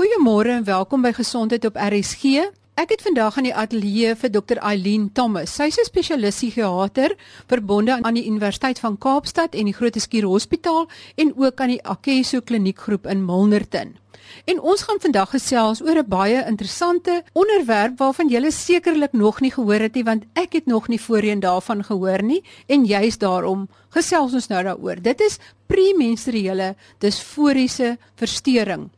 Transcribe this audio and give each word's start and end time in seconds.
Goeiemôre 0.00 0.48
en 0.48 0.62
welkom 0.64 1.02
by 1.04 1.10
Gesondheid 1.12 1.66
op 1.68 1.74
RSG. 1.76 2.46
Ek 2.80 2.94
het 2.94 3.02
vandag 3.04 3.34
aan 3.36 3.44
die 3.44 3.52
ateljee 3.52 4.14
vir 4.16 4.30
Dr. 4.32 4.56
Eileen 4.64 5.10
Thomas. 5.12 5.52
Sy's 5.52 5.76
'n 5.76 5.84
spesialis 5.84 6.38
psigiater 6.40 7.12
verbonde 7.52 7.98
aan 8.00 8.14
die 8.14 8.24
Universiteit 8.24 8.78
van 8.80 8.96
Kaapstad 8.96 9.52
en 9.54 9.64
die 9.68 9.74
Groote 9.74 10.00
Hospitaal 10.24 10.88
en 11.16 11.34
ook 11.36 11.60
aan 11.60 11.68
die 11.68 11.84
Akeso 11.84 12.40
Kliniekgroep 12.40 13.06
in 13.06 13.24
Milnerton. 13.24 13.98
En 14.46 14.60
ons 14.60 14.82
gaan 14.82 15.00
vandag 15.00 15.30
gesels 15.30 15.82
oor 15.82 15.98
'n 15.98 16.08
baie 16.08 16.46
interessante 16.46 17.22
onderwerp 17.32 17.98
waarvan 17.98 18.28
julle 18.28 18.50
sekerlik 18.50 19.12
nog 19.12 19.40
nie 19.40 19.52
gehoor 19.52 19.80
het 19.80 19.94
nie 19.94 20.04
want 20.04 20.24
ek 20.32 20.52
het 20.52 20.66
nog 20.66 20.88
nie 20.88 21.00
voorheen 21.00 21.40
daarvan 21.40 21.84
gehoor 21.84 22.22
nie 22.22 22.42
en 22.66 22.84
juist 22.84 23.20
daarom 23.20 23.68
gesels 23.90 24.32
ons 24.32 24.46
nou 24.46 24.62
daaroor. 24.62 25.02
Dit 25.02 25.20
is 25.20 25.38
premenstruele 25.66 26.74
disforiese 26.98 27.98
verstoring. 28.14 28.90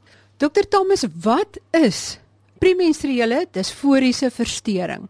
Dr 0.42 0.64
Thomas, 0.66 1.04
wat 1.22 1.60
is 1.70 2.18
premenstruele 2.58 3.46
disforiese 3.54 4.30
verstoring? 4.30 5.06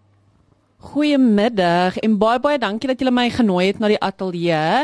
Goeiemiddag 0.82 1.94
en 2.02 2.16
baie 2.18 2.40
baie 2.42 2.58
dankie 2.58 2.88
dat 2.90 2.98
julle 2.98 3.12
my 3.14 3.28
genooi 3.30 3.68
het 3.68 3.78
na 3.78 3.86
die 3.92 4.00
ateljee 4.02 4.80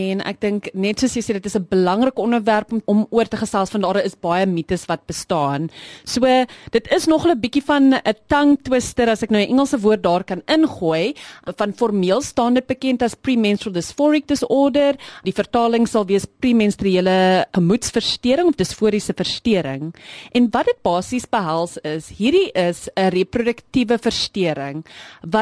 en 0.00 0.22
ek 0.24 0.38
dink 0.40 0.70
net 0.72 1.02
soos 1.02 1.12
jy 1.18 1.20
sê 1.26 1.34
dit 1.36 1.44
is 1.44 1.56
'n 1.56 1.66
belangrike 1.68 2.22
onderwerp 2.24 2.72
om, 2.72 2.80
om 2.86 3.06
oor 3.10 3.28
te 3.28 3.36
gesels 3.36 3.70
want 3.70 3.84
daar 3.84 4.00
is 4.00 4.16
baie 4.16 4.46
mites 4.46 4.86
wat 4.88 5.04
bestaan. 5.06 5.68
So 6.04 6.24
dit 6.70 6.88
is 6.90 7.06
nog 7.06 7.26
'n 7.26 7.38
bietjie 7.38 7.62
van 7.64 7.92
'n 7.94 8.14
tongue 8.28 8.56
twister 8.62 9.10
as 9.10 9.22
ek 9.22 9.30
nou 9.30 9.42
'n 9.42 9.50
Engelse 9.52 9.78
woord 9.78 10.02
daar 10.02 10.24
kan 10.24 10.42
ingooi. 10.46 11.14
Van 11.44 11.72
formeel 11.72 12.22
staan 12.22 12.54
dit 12.54 12.66
bekend 12.66 13.02
as 13.02 13.14
premenstrual 13.14 13.74
dysphoric 13.74 14.26
disorder. 14.26 14.96
Die 15.22 15.34
vertaling 15.34 15.86
sal 15.86 16.06
wees 16.06 16.24
premenstruele 16.40 17.46
gemoedsversteuring 17.52 18.48
of 18.48 18.56
disforiese 18.56 19.12
versteuring. 19.14 19.94
En 20.32 20.48
wat 20.50 20.64
dit 20.64 20.82
basies 20.82 21.28
behels 21.28 21.76
is, 21.82 22.08
hierdie 22.08 22.50
is 22.52 22.88
'n 22.96 23.10
reproduktiewe 23.10 23.98
versteuring 23.98 24.84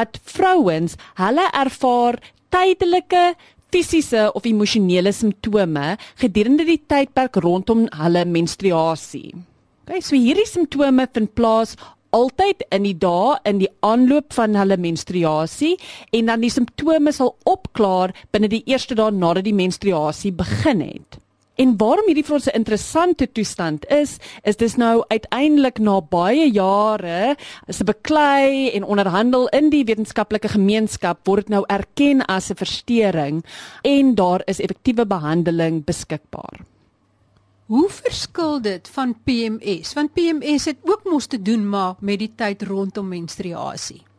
wat 0.01 0.19
vrouens 0.33 0.97
hulle 1.21 1.47
ervaar 1.63 2.19
tydelike 2.53 3.31
fisiese 3.71 4.27
of 4.35 4.47
emosionele 4.49 5.13
simptome 5.15 5.95
gedurende 6.19 6.67
die 6.67 6.81
tydperk 6.91 7.39
rondom 7.45 7.87
hulle 8.01 8.25
menstruasie. 8.27 9.31
Okay, 9.85 10.01
so 10.03 10.17
hierdie 10.17 10.47
simptome 10.49 11.07
vind 11.15 11.33
plaas 11.37 11.77
altyd 12.11 12.65
in 12.75 12.83
die 12.83 12.97
dae 12.99 13.37
in 13.47 13.61
die 13.61 13.71
aanloop 13.87 14.35
van 14.35 14.57
hulle 14.59 14.77
menstruasie 14.81 15.77
en 16.17 16.31
dan 16.31 16.43
die 16.43 16.51
simptome 16.51 17.13
sal 17.15 17.33
opklaar 17.47 18.11
binne 18.35 18.51
die 18.51 18.65
eerste 18.67 18.97
dae 18.99 19.15
nadat 19.15 19.47
die 19.47 19.55
menstruasie 19.55 20.33
begin 20.35 20.83
het. 20.83 21.21
En 21.59 21.73
waarom 21.77 22.07
hierdie 22.07 22.23
vir 22.23 22.35
ons 22.37 22.47
'n 22.47 22.55
interessante 22.55 23.27
toestand 23.31 23.85
is, 23.85 24.17
is 24.43 24.55
dis 24.55 24.75
nou 24.75 25.03
uiteindelik 25.07 25.79
na 25.79 26.01
baie 26.01 26.51
jare 26.51 27.35
se 27.67 27.83
beklei 27.83 28.71
en 28.71 28.83
onderhandel 28.83 29.47
in 29.47 29.69
die 29.69 29.83
wetenskaplike 29.83 30.47
gemeenskap 30.47 31.27
word 31.27 31.47
dit 31.47 31.49
nou 31.49 31.63
erken 31.67 32.25
as 32.25 32.49
'n 32.51 32.55
verstoring 32.55 33.43
en 33.83 34.15
daar 34.15 34.41
is 34.47 34.59
effektiewe 34.59 35.05
behandeling 35.05 35.83
beskikbaar. 35.85 36.65
Hoe 37.65 37.89
verskil 37.89 38.61
dit 38.61 38.87
van 38.87 39.15
PMS? 39.23 39.93
Want 39.93 40.13
PMS 40.13 40.65
het 40.65 40.77
ook 40.83 41.01
mos 41.03 41.25
te 41.25 41.41
doen 41.41 41.69
maar 41.69 41.95
met 41.99 42.19
die 42.19 42.31
tyd 42.35 42.63
rondom 42.63 43.07
menstruasie. 43.07 44.10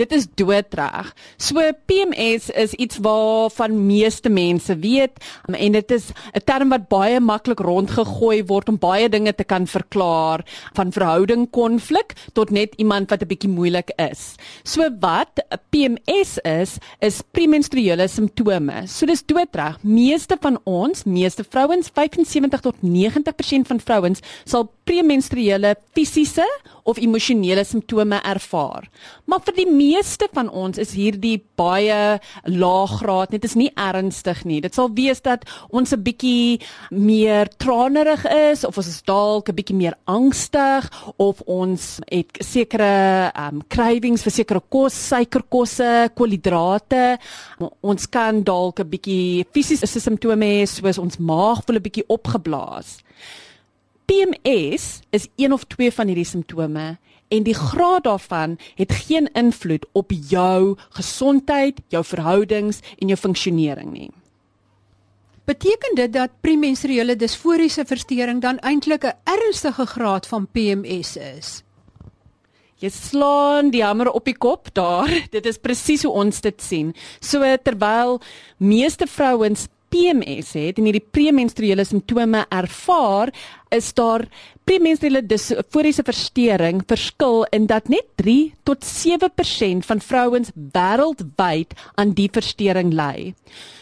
Dit 0.00 0.14
is 0.16 0.24
doodreg. 0.34 1.10
So 1.36 1.60
PMS 1.84 2.48
is 2.56 2.72
iets 2.80 2.96
waarvan 3.04 3.74
meeste 3.84 4.30
mense 4.32 4.72
weet 4.80 5.18
um, 5.48 5.54
en 5.54 5.72
dit 5.76 5.90
is 5.92 6.08
'n 6.32 6.44
term 6.44 6.72
wat 6.72 6.88
baie 6.88 7.20
maklik 7.20 7.60
rondgegooi 7.60 8.44
word 8.48 8.68
om 8.68 8.78
baie 8.78 9.08
dinge 9.08 9.34
te 9.34 9.44
kan 9.44 9.66
verklaar 9.66 10.40
van 10.72 10.92
verhouding 10.92 11.50
konflik 11.50 12.14
tot 12.32 12.50
net 12.50 12.74
iemand 12.76 13.10
wat 13.10 13.22
'n 13.22 13.28
bietjie 13.28 13.52
moeilik 13.52 13.92
is. 13.96 14.34
So 14.64 14.88
wat 15.00 15.44
PMS 15.70 16.38
is, 16.38 16.78
is 17.00 17.22
premenstruele 17.30 18.08
simptome. 18.08 18.86
So 18.86 19.06
dis 19.06 19.26
doodreg. 19.26 19.82
Meeste 19.82 20.36
van 20.40 20.58
ons, 20.64 21.04
meeste 21.04 21.44
vrouens, 21.44 21.90
75 21.92 22.60
tot 22.60 22.76
90% 22.80 23.66
van 23.66 23.80
vrouens 23.80 24.20
sal 24.44 24.70
premenstruele 24.90 25.76
fisiese 25.94 26.46
of 26.82 26.98
emosionele 26.98 27.62
simptome 27.64 28.18
ervaar. 28.26 28.88
Maar 29.30 29.42
vir 29.46 29.60
die 29.60 29.68
meeste 29.70 30.26
van 30.34 30.48
ons 30.50 30.80
is 30.82 30.94
hierdie 30.96 31.36
baie 31.58 32.18
laaggraad, 32.50 33.30
dit 33.36 33.44
is 33.46 33.54
nie 33.58 33.68
ernstig 33.78 34.42
nie. 34.48 34.58
Dit 34.64 34.74
sal 34.74 34.90
wees 34.96 35.22
dat 35.22 35.44
ons 35.70 35.92
'n 35.92 36.02
bietjie 36.02 36.60
meer 36.90 37.48
tranerig 37.58 38.24
is 38.50 38.64
of 38.64 38.76
ons 38.78 38.88
is 38.88 39.02
dalk 39.02 39.48
'n 39.48 39.54
bietjie 39.54 39.76
meer 39.76 39.96
angstig 40.06 40.90
of 41.18 41.40
ons 41.46 42.00
het 42.10 42.30
sekere 42.40 43.30
um 43.36 43.62
cravings 43.68 44.22
vir 44.22 44.32
sekere 44.32 44.62
kos, 44.68 44.94
suikerkosse, 44.94 46.10
koolhidrate. 46.14 47.18
Ons 47.82 48.06
kan 48.06 48.42
dalk 48.42 48.80
'n 48.80 48.90
bietjie 48.90 49.46
fisiese 49.52 49.86
simptome 49.86 50.46
hê 50.46 50.66
soos 50.66 50.98
ons 50.98 51.18
maag 51.18 51.62
voel 51.64 51.76
'n 51.76 51.82
bietjie 51.82 52.08
opgeblaas. 52.08 52.98
PMS 54.10 55.00
is 55.10 55.28
een 55.36 55.52
of 55.52 55.64
twee 55.64 55.92
van 55.94 56.08
hierdie 56.10 56.26
simptome 56.26 56.98
en 57.30 57.44
die 57.46 57.54
graad 57.54 58.08
daarvan 58.08 58.56
het 58.74 58.92
geen 59.06 59.28
invloed 59.38 59.86
op 59.92 60.10
jou 60.10 60.74
gesondheid, 60.98 61.78
jou 61.94 62.02
verhoudings 62.04 62.80
en 62.98 63.12
jou 63.12 63.18
funksionering 63.18 63.92
nie. 63.92 64.10
Beteken 65.46 65.94
dit 65.94 66.12
dat 66.12 66.34
premenstruele 66.42 67.14
disforiese 67.16 67.84
verstoring 67.86 68.42
dan 68.42 68.58
eintlik 68.58 69.06
'n 69.06 69.14
ernstige 69.24 69.86
graad 69.86 70.26
van 70.26 70.48
PMS 70.52 71.16
is? 71.16 71.62
Jy 72.80 72.88
slaan 72.88 73.70
die 73.70 73.84
hamer 73.84 74.10
op 74.10 74.24
die 74.24 74.36
kop 74.36 74.74
daar. 74.74 75.10
Dit 75.36 75.46
is 75.46 75.58
presies 75.58 76.02
hoe 76.02 76.12
ons 76.12 76.40
dit 76.40 76.62
sien. 76.62 76.94
So 77.20 77.56
terwyl 77.62 78.20
meeste 78.56 79.06
vrouens 79.06 79.68
PMS 79.90 80.54
het 80.54 80.78
en 80.78 80.86
hierdie 80.86 81.04
premenstruele 81.12 81.84
simptome 81.84 82.44
ervaar, 82.54 83.32
is 83.74 83.90
daar 83.98 84.26
premenstruele 84.64 85.22
disforiese 85.26 86.04
verstoring 86.06 86.82
verskil 86.86 87.44
in 87.54 87.66
dat 87.70 87.90
net 87.90 88.06
3 88.22 88.52
tot 88.68 88.86
7% 88.86 89.86
van 89.90 90.00
vrouens 90.00 90.54
wêreldwyd 90.54 91.74
aan 91.98 92.14
die 92.14 92.28
verstoring 92.32 92.94
ly. 92.94 93.32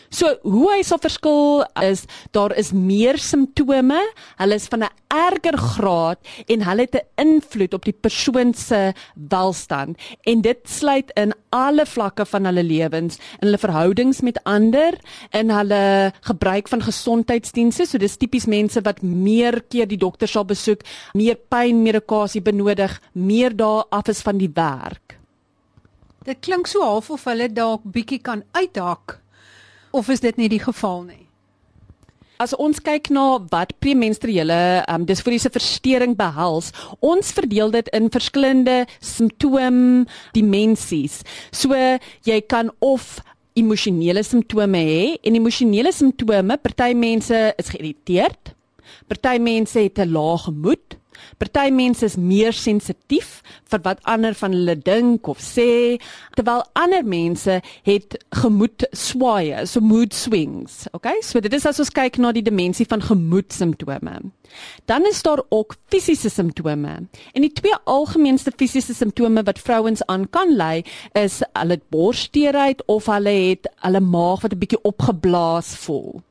So 0.08 0.30
hoe 0.40 0.70
hy 0.72 0.80
sal 0.86 1.00
verskil 1.02 1.66
is 1.84 2.06
daar 2.32 2.54
is 2.56 2.70
meer 2.72 3.18
simptome, 3.20 4.00
hulle 4.40 4.56
is 4.56 4.68
van 4.72 4.84
'n 4.84 4.94
erger 5.12 5.56
graad 5.56 6.18
en 6.48 6.64
hulle 6.64 6.86
het 6.88 6.96
'n 6.96 7.06
invloed 7.28 7.74
op 7.74 7.84
die 7.84 7.92
persoon 7.92 8.54
se 8.54 8.94
welstand. 9.14 9.98
En 10.24 10.40
dit 10.40 10.58
sluit 10.64 11.10
in 11.14 11.34
alle 11.50 11.86
vlakke 11.86 12.24
van 12.24 12.44
hulle 12.44 12.62
lewens, 12.62 13.18
in 13.40 13.48
hulle 13.48 13.58
verhoudings 13.58 14.20
met 14.20 14.40
ander, 14.44 14.98
in 15.32 15.50
hulle 15.50 16.12
gebruik 16.20 16.68
van 16.68 16.82
gesondheidsdienste, 16.82 17.86
so 17.86 17.98
dis 17.98 18.16
tipies 18.16 18.46
mense 18.46 18.80
wat 18.80 19.02
meer 19.02 19.62
keer 19.68 19.86
die 19.86 19.98
dokter 19.98 20.28
sal 20.28 20.44
besoek, 20.44 20.80
meer 21.12 21.36
pynmedikasie 21.36 22.42
benodig, 22.42 23.00
meer 23.12 23.56
daar 23.56 23.84
af 23.90 24.08
is 24.08 24.22
van 24.22 24.38
die 24.38 24.50
werk. 24.54 25.18
Dit 26.24 26.40
klink 26.40 26.66
so 26.66 26.80
half 26.80 27.10
of 27.10 27.24
hulle 27.24 27.52
dalk 27.52 27.82
bietjie 27.84 28.18
kan 28.18 28.42
uithak 28.52 29.20
of 29.90 30.08
is 30.08 30.20
dit 30.20 30.36
nie 30.36 30.48
die 30.48 30.62
geval 30.62 31.02
nie? 31.06 31.24
As 32.38 32.52
ons 32.54 32.78
kyk 32.78 33.08
na 33.10 33.40
wat 33.50 33.72
premenstruele 33.82 34.84
um, 34.86 35.02
disforiese 35.08 35.50
verstoring 35.50 36.14
behels, 36.14 36.70
ons 37.02 37.32
verdeel 37.34 37.72
dit 37.74 37.88
in 37.96 38.06
verskillende 38.14 38.84
simptoom 39.02 40.06
dimensies. 40.36 41.24
So 41.50 41.74
jy 41.74 42.38
kan 42.46 42.70
of 42.78 43.18
emosionele 43.58 44.22
simptome 44.22 44.78
hê 44.78 45.02
en 45.26 45.34
emosionele 45.34 45.90
simptome, 45.90 46.60
party 46.62 46.92
mense 46.94 47.40
is 47.58 47.72
geïrriteerd, 47.74 48.54
party 49.10 49.34
mense 49.42 49.74
het 49.74 49.98
'n 49.98 50.12
lae 50.14 50.38
gemoed, 50.46 50.94
Party 51.38 51.70
mense 51.70 52.04
is 52.06 52.16
meer 52.16 52.52
sensitief 52.52 53.42
vir 53.70 53.82
wat 53.84 54.02
ander 54.04 54.34
van 54.34 54.52
hulle 54.52 54.76
dink 54.76 55.28
of 55.28 55.40
sê, 55.42 55.98
terwyl 56.36 56.64
ander 56.78 57.04
mense 57.04 57.60
het 57.86 58.18
gemoed 58.42 58.86
swaaye, 58.92 59.66
so 59.66 59.80
mood 59.80 60.14
swings. 60.14 60.86
Okay? 60.96 61.20
So 61.22 61.40
dit 61.40 61.52
is 61.52 61.66
as 61.66 61.80
ons 61.80 61.92
kyk 61.94 62.18
na 62.18 62.32
die 62.32 62.44
dimensie 62.44 62.86
van 62.88 63.04
gemoedsimptome. 63.04 64.18
Dan 64.84 65.06
is 65.06 65.22
daar 65.22 65.42
ook 65.48 65.76
fisiese 65.92 66.30
simptome. 66.30 66.94
En 67.32 67.42
die 67.44 67.52
twee 67.52 67.74
algemeenste 67.84 68.52
fisiese 68.56 68.94
simptome 68.94 69.42
wat 69.42 69.58
vrouens 69.58 70.04
aan 70.06 70.28
kan 70.30 70.56
lei 70.56 70.84
is 71.12 71.42
hulle 71.52 71.80
borsteerheid 71.92 72.82
of 72.86 73.06
hulle 73.06 73.34
het 73.50 73.68
hulle 73.84 74.00
maag 74.00 74.40
wat 74.40 74.52
'n 74.52 74.58
bietjie 74.58 74.82
opgeblaas 74.82 75.76
voel. 75.84 76.22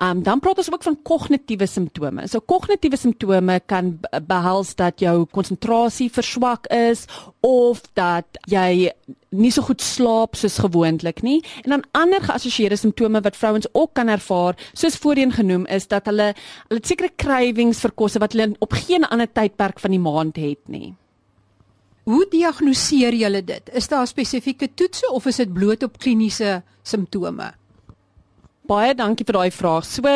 Um 0.00 0.22
dan 0.24 0.40
praat 0.40 0.56
ons 0.62 0.70
ook 0.72 0.84
van 0.86 0.96
kognitiewe 1.04 1.66
simptome. 1.68 2.24
So 2.28 2.40
kognitiewe 2.40 2.96
simptome 2.96 3.58
kan 3.68 3.98
behels 4.24 4.72
dat 4.78 5.02
jou 5.04 5.26
konsentrasie 5.28 6.08
verswak 6.12 6.70
is 6.72 7.04
of 7.44 7.82
dat 7.98 8.40
jy 8.48 8.88
nie 9.36 9.50
so 9.52 9.66
goed 9.66 9.84
slaap 9.84 10.38
soos 10.40 10.56
gewoonlik 10.64 11.20
nie. 11.22 11.42
En 11.66 11.76
dan 11.76 11.84
ander 11.92 12.24
geassosieerde 12.24 12.80
simptome 12.80 13.20
wat 13.20 13.36
vrouens 13.36 13.68
ook 13.72 13.92
kan 13.92 14.08
ervaar, 14.08 14.56
soos 14.72 14.96
voorheen 14.96 15.36
genoem, 15.36 15.68
is 15.68 15.86
dat 15.92 16.08
hulle 16.08 16.32
hulle 16.70 16.80
sekere 16.80 17.12
cravings 17.20 17.84
vir 17.84 17.92
kosse 17.92 18.24
wat 18.24 18.32
hulle 18.32 18.54
op 18.64 18.72
geen 18.72 19.04
ander 19.04 19.28
tydperk 19.28 19.84
van 19.84 19.92
die 19.92 20.00
maand 20.00 20.40
het 20.40 20.64
nie. 20.72 20.94
Hoe 22.08 22.24
diagnoseer 22.32 23.14
julle 23.14 23.44
dit? 23.44 23.68
Is 23.76 23.92
daar 23.92 24.08
spesifieke 24.08 24.72
toetse 24.74 25.12
of 25.12 25.28
is 25.28 25.44
dit 25.44 25.52
bloot 25.52 25.84
op 25.84 26.00
kliniese 26.00 26.62
simptome? 26.82 27.59
Baie 28.70 28.94
dankie 28.94 29.26
vir 29.26 29.34
daai 29.34 29.50
vraag. 29.50 29.84
So 29.84 30.06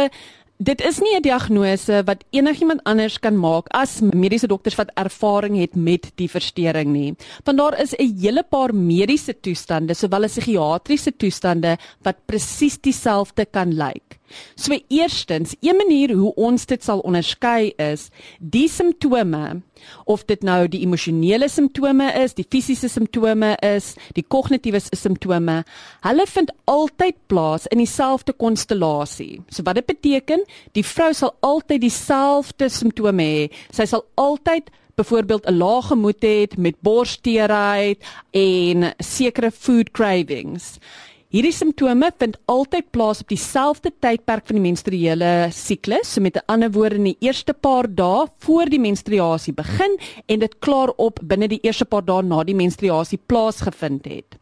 Dit 0.63 0.81
is 0.87 1.01
nie 1.03 1.17
'n 1.17 1.23
diagnose 1.23 2.05
wat 2.07 2.23
enigiemand 2.31 2.81
anders 2.85 3.19
kan 3.19 3.37
maak 3.37 3.67
as 3.75 4.01
mediese 4.01 4.47
dokters 4.47 4.77
wat 4.77 4.93
ervaring 4.95 5.59
het 5.59 5.75
met 5.75 6.13
die 6.15 6.29
verstoring 6.31 6.93
nie. 6.93 7.17
Want 7.45 7.59
daar 7.59 7.81
is 7.81 7.93
'n 7.99 8.15
hele 8.21 8.45
paar 8.45 8.73
mediese 8.73 9.35
toestande 9.41 9.95
sowel 9.95 10.25
as 10.25 10.39
psigiatriese 10.39 11.17
toestande 11.17 11.77
wat 12.03 12.17
presies 12.27 12.79
dieselfde 12.79 13.45
kan 13.51 13.75
lyk. 13.75 14.19
So 14.57 14.77
eerstens, 14.89 15.55
een 15.61 15.77
manier 15.77 16.15
hoe 16.15 16.35
ons 16.35 16.67
dit 16.67 16.83
sal 16.83 17.03
onderskei 17.05 17.73
is 17.81 18.11
die 18.39 18.69
simptome 18.69 19.63
of 20.09 20.25
dit 20.25 20.43
nou 20.47 20.69
die 20.71 20.83
emosionele 20.85 21.49
simptome 21.49 22.07
is, 22.23 22.35
die 22.37 22.47
fisiese 22.51 22.89
simptome 22.89 23.55
is, 23.65 23.95
die 24.17 24.25
kognitiewe 24.25 24.81
simptome, 24.85 25.63
hulle 26.07 26.27
vind 26.31 26.53
altyd 26.71 27.19
plaas 27.29 27.67
in 27.73 27.83
dieselfde 27.83 28.33
konstellasie. 28.33 29.43
So 29.51 29.67
wat 29.67 29.81
dit 29.81 29.91
beteken, 29.91 30.45
die 30.73 30.87
vrou 30.87 31.13
sal 31.17 31.35
altyd 31.45 31.85
dieselfde 31.85 32.71
simptome 32.73 33.29
hê. 33.29 33.45
Sy 33.75 33.89
sal 33.91 34.07
altyd 34.21 34.71
byvoorbeeld 34.95 35.47
'n 35.47 35.59
lae 35.59 35.83
gemoed 35.83 36.23
hê 36.23 36.47
met 36.57 36.81
borsteerheid 36.81 37.99
en 38.31 38.95
sekere 38.99 39.51
food 39.51 39.91
cravings. 39.91 40.79
Hierdie 41.35 41.51
simptome 41.51 42.13
vind 42.23 42.37
altyd 42.47 42.93
plaas 42.95 43.25
op 43.25 43.33
dieselfde 43.33 43.91
tydperk 44.05 44.45
van 44.47 44.55
die 44.55 44.63
menstruele 44.69 45.31
siklus, 45.51 46.13
so 46.15 46.23
met 46.23 46.37
ander 46.47 46.71
woorde 46.71 47.01
in 47.01 47.09
die 47.09 47.27
eerste 47.27 47.57
paar 47.59 47.89
dae 47.91 48.29
voor 48.45 48.71
die 48.71 48.79
menstruasie 48.79 49.51
begin 49.57 49.97
en 50.31 50.45
dit 50.45 50.55
klaar 50.63 50.93
op 51.03 51.19
binne 51.27 51.49
die 51.51 51.59
eerste 51.67 51.89
paar 51.91 52.07
dae 52.07 52.23
na 52.23 52.45
die 52.47 52.55
menstruasie 52.55 53.19
plaasgevind 53.19 54.07
het. 54.07 54.39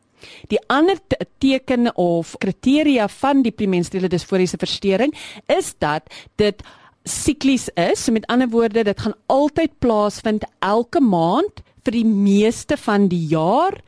Die 0.52 0.60
ander 0.68 1.00
teken 1.40 1.88
of 1.96 2.36
kriteria 2.44 3.08
van 3.08 3.40
die 3.40 3.56
premenstruele 3.56 4.12
disforiese 4.12 4.60
verstoring 4.60 5.16
is 5.48 5.72
dat 5.80 6.12
dit 6.36 6.60
siklies 7.08 7.70
is, 7.72 8.04
so 8.04 8.12
met 8.12 8.28
ander 8.28 8.52
woorde 8.52 8.84
dit 8.84 9.00
gaan 9.00 9.16
altyd 9.32 9.78
plaasvind 9.80 10.44
elke 10.60 11.00
maand 11.00 11.64
vir 11.84 11.96
die 11.96 12.06
meeste 12.06 12.76
van 12.76 13.08
die 13.10 13.26
jaar 13.32 13.78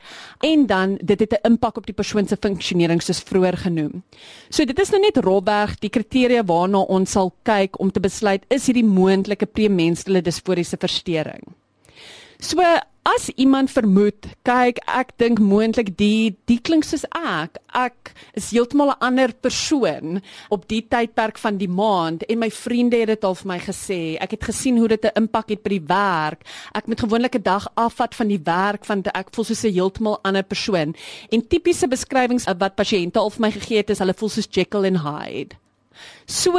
en 0.43 0.65
dan 0.67 0.97
dit 1.01 1.19
het 1.19 1.33
'n 1.33 1.51
impak 1.51 1.77
op 1.77 1.85
die 1.85 1.95
persoon 1.95 2.27
se 2.27 2.37
funksionering 2.41 3.01
soos 3.01 3.23
vroeër 3.23 3.57
genoem. 3.57 4.03
So 4.49 4.65
dit 4.65 4.79
is 4.79 4.89
nou 4.89 5.01
net 5.01 5.17
robberg 5.17 5.79
die 5.79 5.89
kriteria 5.89 6.43
waarna 6.43 6.79
ons 6.79 7.11
sal 7.11 7.33
kyk 7.43 7.79
om 7.79 7.91
te 7.91 7.99
besluit 7.99 8.43
is 8.49 8.65
hierdie 8.65 8.83
moontlike 8.83 9.45
premenstruele 9.45 10.21
disforiese 10.21 10.77
verstoring. 10.77 11.55
So 12.39 12.61
as 13.05 13.29
iemand 13.37 13.69
vermoed, 13.69 14.25
kyk, 14.47 14.79
ek 14.89 15.11
dink 15.21 15.39
moontlik 15.39 15.91
die 15.99 16.33
die 16.49 16.57
klink 16.57 16.87
soos 16.87 17.03
ek. 17.13 17.59
Ek 17.77 18.11
is 18.33 18.49
heeltemal 18.49 18.95
'n 18.95 19.01
ander 19.07 19.31
persoon 19.31 20.21
op 20.49 20.67
die 20.67 20.81
tydperk 20.81 21.37
van 21.37 21.57
die 21.57 21.69
maand 21.69 22.25
en 22.25 22.39
my 22.39 22.49
vriende 22.49 22.97
het 22.97 23.13
dit 23.13 23.23
al 23.23 23.35
vir 23.35 23.47
my 23.47 23.59
gesê. 23.59 24.17
Ek 24.19 24.31
het 24.31 24.43
gesien 24.43 24.77
hoe 24.77 24.87
dit 24.87 25.05
'n 25.05 25.21
impak 25.21 25.49
het 25.49 25.63
by 25.63 25.69
die 25.69 25.87
werk. 25.87 26.41
Ek 26.73 26.87
moet 26.87 26.99
gewoonlik 26.99 27.35
'n 27.35 27.43
dag 27.43 27.67
afvat 27.75 28.15
van 28.15 28.27
die 28.27 28.41
werk 28.43 28.85
want 28.85 29.07
ek 29.07 29.29
voel 29.31 29.45
soos 29.45 29.63
'n 29.63 29.73
heeltemal 29.73 30.19
ander 30.23 30.43
persoon. 30.43 30.95
En 31.29 31.47
tipiese 31.47 31.87
beskrywings 31.87 32.45
wat 32.45 32.75
pasiënte 32.75 33.19
al 33.19 33.29
vir 33.29 33.41
my 33.41 33.51
gegee 33.51 33.77
het 33.77 33.89
is 33.89 33.99
hulle 33.99 34.13
voel 34.13 34.29
soos 34.29 34.47
Jekyll 34.49 34.85
and 34.85 34.97
Hyde. 34.97 35.55
So 36.25 36.57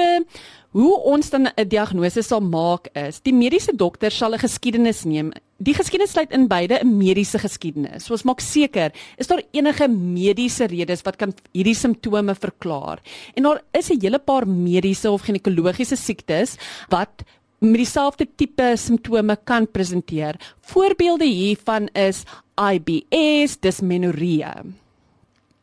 Hoe 0.76 0.96
ons 1.08 1.31
dan 1.32 1.49
'n 1.49 1.69
diagnose 1.69 2.23
sal 2.23 2.40
maak 2.40 2.90
is, 2.93 3.23
die 3.25 3.32
mediese 3.32 3.73
dokter 3.73 4.11
sal 4.11 4.34
'n 4.34 4.38
geskiedenis 4.44 5.05
neem. 5.05 5.32
Die 5.56 5.73
geskiedenis 5.73 6.12
sluit 6.12 6.32
in 6.32 6.49
beide 6.49 6.78
'n 6.84 6.99
mediese 6.99 7.38
geskiedenis. 7.38 8.05
So 8.05 8.12
ons 8.12 8.25
maak 8.25 8.40
seker, 8.40 8.93
is 9.17 9.26
daar 9.26 9.43
enige 9.52 9.88
mediese 9.88 10.67
redes 10.67 11.02
wat 11.02 11.17
kan 11.17 11.32
hierdie 11.55 11.75
simptome 11.75 12.34
verklaar? 12.34 13.00
En 13.34 13.43
daar 13.43 13.62
is 13.73 13.90
'n 13.90 14.00
hele 14.00 14.19
paar 14.19 14.46
mediese 14.46 15.11
of 15.11 15.23
ginekologiese 15.23 15.96
siektes 15.96 16.56
wat 16.90 17.25
met 17.61 17.76
dieselfde 17.76 18.26
tipe 18.37 18.76
simptome 18.76 19.38
kan 19.44 19.67
presenteer. 19.67 20.37
Voorbeelde 20.61 21.25
hiervan 21.25 21.88
is 21.94 22.25
IBS, 22.55 23.61
dismenorrhea. 23.61 24.62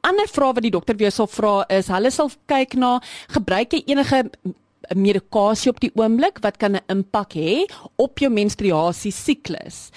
Ander 0.02 0.28
vrae 0.28 0.54
wat 0.54 0.62
die 0.62 0.72
dokter 0.72 0.96
weer 0.96 1.12
sal 1.12 1.28
vra 1.28 1.66
is, 1.70 1.88
hulle 1.88 2.12
sal 2.12 2.32
kyk 2.46 2.74
na 2.74 3.00
gebruik 3.28 3.72
jy 3.72 3.84
enige 3.86 4.30
medikasie 4.96 5.72
op 5.72 5.80
die 5.80 5.92
oomblik 5.96 6.40
wat 6.44 6.58
kan 6.58 6.76
'n 6.76 6.86
impak 6.88 7.34
hê 7.34 7.66
op 7.96 8.20
jou 8.20 8.30
menstruasie 8.30 9.12
siklus 9.12 9.92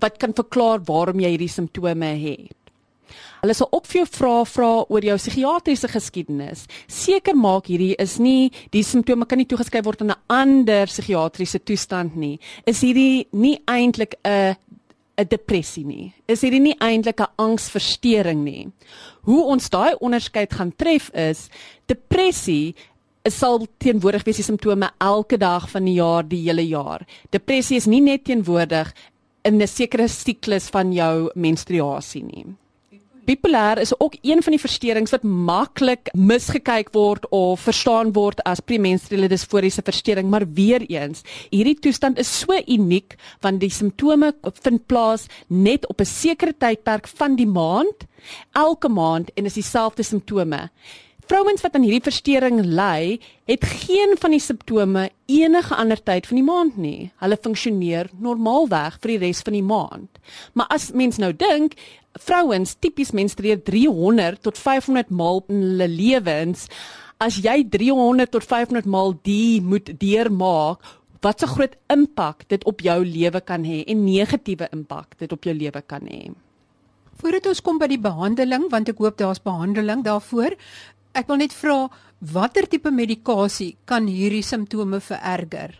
wat 0.00 0.18
kan 0.18 0.32
verklaar 0.32 0.80
waarom 0.84 1.20
jy 1.20 1.28
hierdie 1.28 1.48
simptome 1.48 2.12
het. 2.20 2.56
Hulle 3.40 3.54
sal 3.54 3.68
ook 3.70 3.86
vir 3.86 4.00
jou 4.00 4.06
vra 4.10 4.44
vra 4.44 4.70
oor 4.88 5.04
jou 5.04 5.16
psigiatriese 5.16 5.88
geskiedenis. 5.88 6.66
Seker 6.88 7.36
maak 7.36 7.68
hierdie 7.70 7.94
is 7.98 8.18
nie 8.18 8.50
die 8.74 8.82
simptome 8.82 9.26
kan 9.28 9.38
nie 9.38 9.46
toegeskryf 9.46 9.84
word 9.84 10.02
aan 10.02 10.10
'n 10.10 10.22
ander 10.28 10.86
psigiatriese 10.86 11.62
toestand 11.64 12.16
nie. 12.16 12.38
Is 12.66 12.80
hierdie 12.80 13.26
nie 13.32 13.60
eintlik 13.66 14.16
'n 14.24 14.56
'n 15.18 15.28
depressie 15.28 15.84
nie. 15.84 16.12
Is 16.28 16.42
hierdie 16.42 16.60
nie 16.60 16.76
eintlik 16.80 17.20
'n 17.20 17.32
angsversteuring 17.36 18.44
nie. 18.44 18.68
Hoe 19.22 19.44
ons 19.44 19.70
daai 19.70 19.94
onderskeid 20.00 20.52
gaan 20.52 20.72
tref 20.76 21.10
is 21.14 21.48
depressie 21.86 22.74
sal 23.30 23.66
teenwoordig 23.78 24.24
wees 24.26 24.36
die 24.36 24.46
simptome 24.46 24.90
elke 24.98 25.38
dag 25.38 25.70
van 25.70 25.84
die 25.84 25.96
jaar 25.98 26.26
die 26.26 26.42
hele 26.44 26.66
jaar. 26.66 27.06
Depressie 27.30 27.76
is 27.76 27.86
nie 27.86 28.00
net 28.00 28.24
teenwoordig 28.24 28.92
in 29.44 29.62
'n 29.62 29.66
sekere 29.66 30.08
siklus 30.08 30.68
van 30.68 30.92
jou 30.92 31.30
menstruasie 31.34 32.24
nie. 32.24 32.46
Bipolêr 33.26 33.80
is 33.80 34.00
ook 34.00 34.14
een 34.22 34.42
van 34.42 34.54
die 34.54 34.60
versteurings 34.60 35.10
wat 35.10 35.22
maklik 35.22 36.12
misgekyk 36.14 36.92
word 36.94 37.24
of 37.34 37.60
verstaan 37.60 38.12
word 38.14 38.38
as 38.46 38.60
premenstruele 38.62 39.26
disforiese 39.28 39.82
versteuring, 39.82 40.30
maar 40.30 40.46
weer 40.46 40.84
eens, 40.86 41.24
hierdie 41.50 41.74
toestand 41.74 42.20
is 42.22 42.30
so 42.30 42.54
uniek 42.54 43.16
want 43.40 43.60
die 43.60 43.70
simptome 43.70 44.30
vind 44.62 44.86
plaas 44.86 45.26
net 45.48 45.88
op 45.90 46.00
'n 46.00 46.04
sekere 46.04 46.54
tydperk 46.54 47.08
van 47.08 47.34
die 47.36 47.46
maand, 47.46 48.06
elke 48.52 48.88
maand 48.88 49.30
en 49.34 49.44
is 49.44 49.54
dieselfde 49.54 50.02
simptome. 50.02 50.70
Vrouens 51.26 51.62
wat 51.64 51.74
aan 51.74 51.82
hierdie 51.82 52.04
verstoring 52.06 52.60
ly, 52.62 53.16
het 53.50 53.64
geen 53.66 54.12
van 54.22 54.30
die 54.30 54.42
simptome 54.42 55.08
enige 55.26 55.74
ander 55.74 55.98
tyd 55.98 56.28
van 56.30 56.38
die 56.38 56.46
maand 56.46 56.76
nie. 56.78 57.08
Hulle 57.18 57.38
funksioneer 57.42 58.12
normaalweg 58.22 59.00
vir 59.02 59.12
die 59.16 59.18
res 59.24 59.42
van 59.42 59.56
die 59.58 59.64
maand. 59.66 60.20
Maar 60.54 60.70
as 60.76 60.92
mens 60.94 61.18
nou 61.18 61.32
dink, 61.34 61.74
vrouens 62.22 62.76
tipies 62.78 63.10
menstrueer 63.10 63.58
300 63.66 64.38
tot 64.46 64.60
500 64.60 65.10
maal 65.10 65.42
in 65.50 65.66
hulle 65.66 65.90
lewens. 65.90 66.68
As 67.18 67.40
jy 67.42 67.58
300 67.74 68.30
tot 68.30 68.46
500 68.46 68.86
maal 68.86 69.16
die 69.26 69.58
moet 69.60 69.96
deurmaak, 69.98 70.78
wat 71.26 71.42
'n 71.42 71.54
groot 71.58 71.74
impak 71.90 72.46
dit 72.48 72.64
op 72.64 72.80
jou 72.80 73.04
lewe 73.04 73.40
kan 73.40 73.64
hê 73.64 73.82
en 73.82 74.04
negatiewe 74.04 74.68
impak 74.70 75.18
dit 75.18 75.32
op 75.32 75.42
jou 75.42 75.54
lewe 75.54 75.82
kan 75.82 76.06
hê. 76.06 76.30
Voordat 77.16 77.46
ons 77.46 77.62
kom 77.64 77.78
by 77.78 77.86
die 77.86 78.00
behandeling, 78.00 78.66
want 78.70 78.88
ek 78.88 78.98
hoop 78.98 79.16
daar's 79.16 79.40
behandeling 79.40 80.02
daarvoor, 80.04 80.52
Ek 81.16 81.30
wil 81.30 81.40
net 81.40 81.54
vra 81.56 81.86
watter 82.34 82.66
tipe 82.68 82.90
medikasie 82.92 83.78
kan 83.88 84.04
hierdie 84.04 84.44
simptome 84.44 85.00
vererger? 85.00 85.72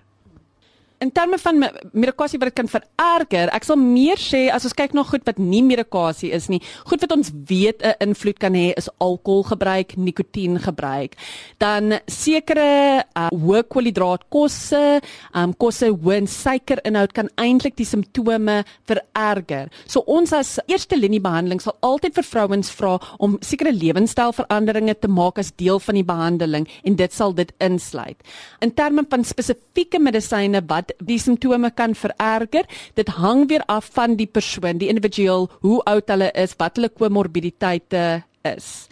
In 1.05 1.13
terme 1.13 1.39
van 1.39 1.61
medikasie 1.93 2.39
wat 2.41 2.51
dit 2.51 2.57
kan 2.57 2.71
vererger, 2.71 3.51
ek 3.55 3.67
sal 3.69 3.79
meer 3.81 4.21
sê 4.21 4.47
as 4.53 4.65
ons 4.65 4.77
kyk 4.77 4.95
na 4.97 5.05
goed 5.05 5.27
wat 5.29 5.39
nie 5.41 5.63
medikasie 5.65 6.31
is 6.35 6.49
nie, 6.53 6.61
goed 6.89 7.03
wat 7.05 7.13
ons 7.13 7.31
weet 7.49 7.83
'n 7.85 8.09
invloed 8.09 8.39
kan 8.39 8.55
hê 8.55 8.73
is 8.77 8.89
alkoholgebruik, 8.99 9.97
nikotien 9.97 10.59
gebruik. 10.59 11.17
Dan 11.59 12.01
sekere 12.07 13.05
uh, 13.17 13.29
hoë 13.29 13.63
koolhidraatkosse, 13.69 15.01
um, 15.35 15.53
kosse 15.53 15.91
hoë 15.91 16.17
in 16.17 16.27
suikerinhoud 16.27 17.13
kan 17.13 17.29
eintlik 17.37 17.77
die 17.77 17.85
simptome 17.85 18.65
vererger. 18.89 19.69
So 19.87 20.01
ons 20.07 20.33
as 20.33 20.59
eerste 20.67 20.97
linie 20.97 21.21
behandeling 21.21 21.61
sal 21.61 21.77
altyd 21.83 22.15
vir 22.15 22.25
vrouens 22.25 22.71
vra 22.71 22.99
om 23.19 23.39
sekere 23.41 23.73
lewenstylveranderinge 23.73 24.95
te 25.01 25.09
maak 25.09 25.39
as 25.39 25.53
deel 25.53 25.79
van 25.79 25.95
die 25.95 26.05
behandeling 26.05 26.67
en 26.85 26.97
dit 26.97 27.13
sal 27.13 27.33
dit 27.33 27.53
insluit. 27.61 28.17
In 28.61 28.73
terme 28.73 29.05
van 29.11 29.25
spesifieke 29.25 29.99
medisyne 29.99 30.63
wat 30.67 30.86
wat 30.87 31.07
die 31.07 31.19
simptome 31.19 31.71
kan 31.75 31.95
vererger. 31.95 32.67
Dit 32.95 33.09
hang 33.19 33.49
weer 33.49 33.65
af 33.67 33.91
van 33.95 34.17
die 34.17 34.27
persoon, 34.27 34.79
die 34.79 34.89
individueel, 34.89 35.49
hoe 35.61 35.83
oud 35.85 36.09
hulle 36.09 36.31
is, 36.35 36.55
wat 36.59 36.77
hulle 36.77 36.91
komorbiditeite 36.91 38.25
is. 38.45 38.89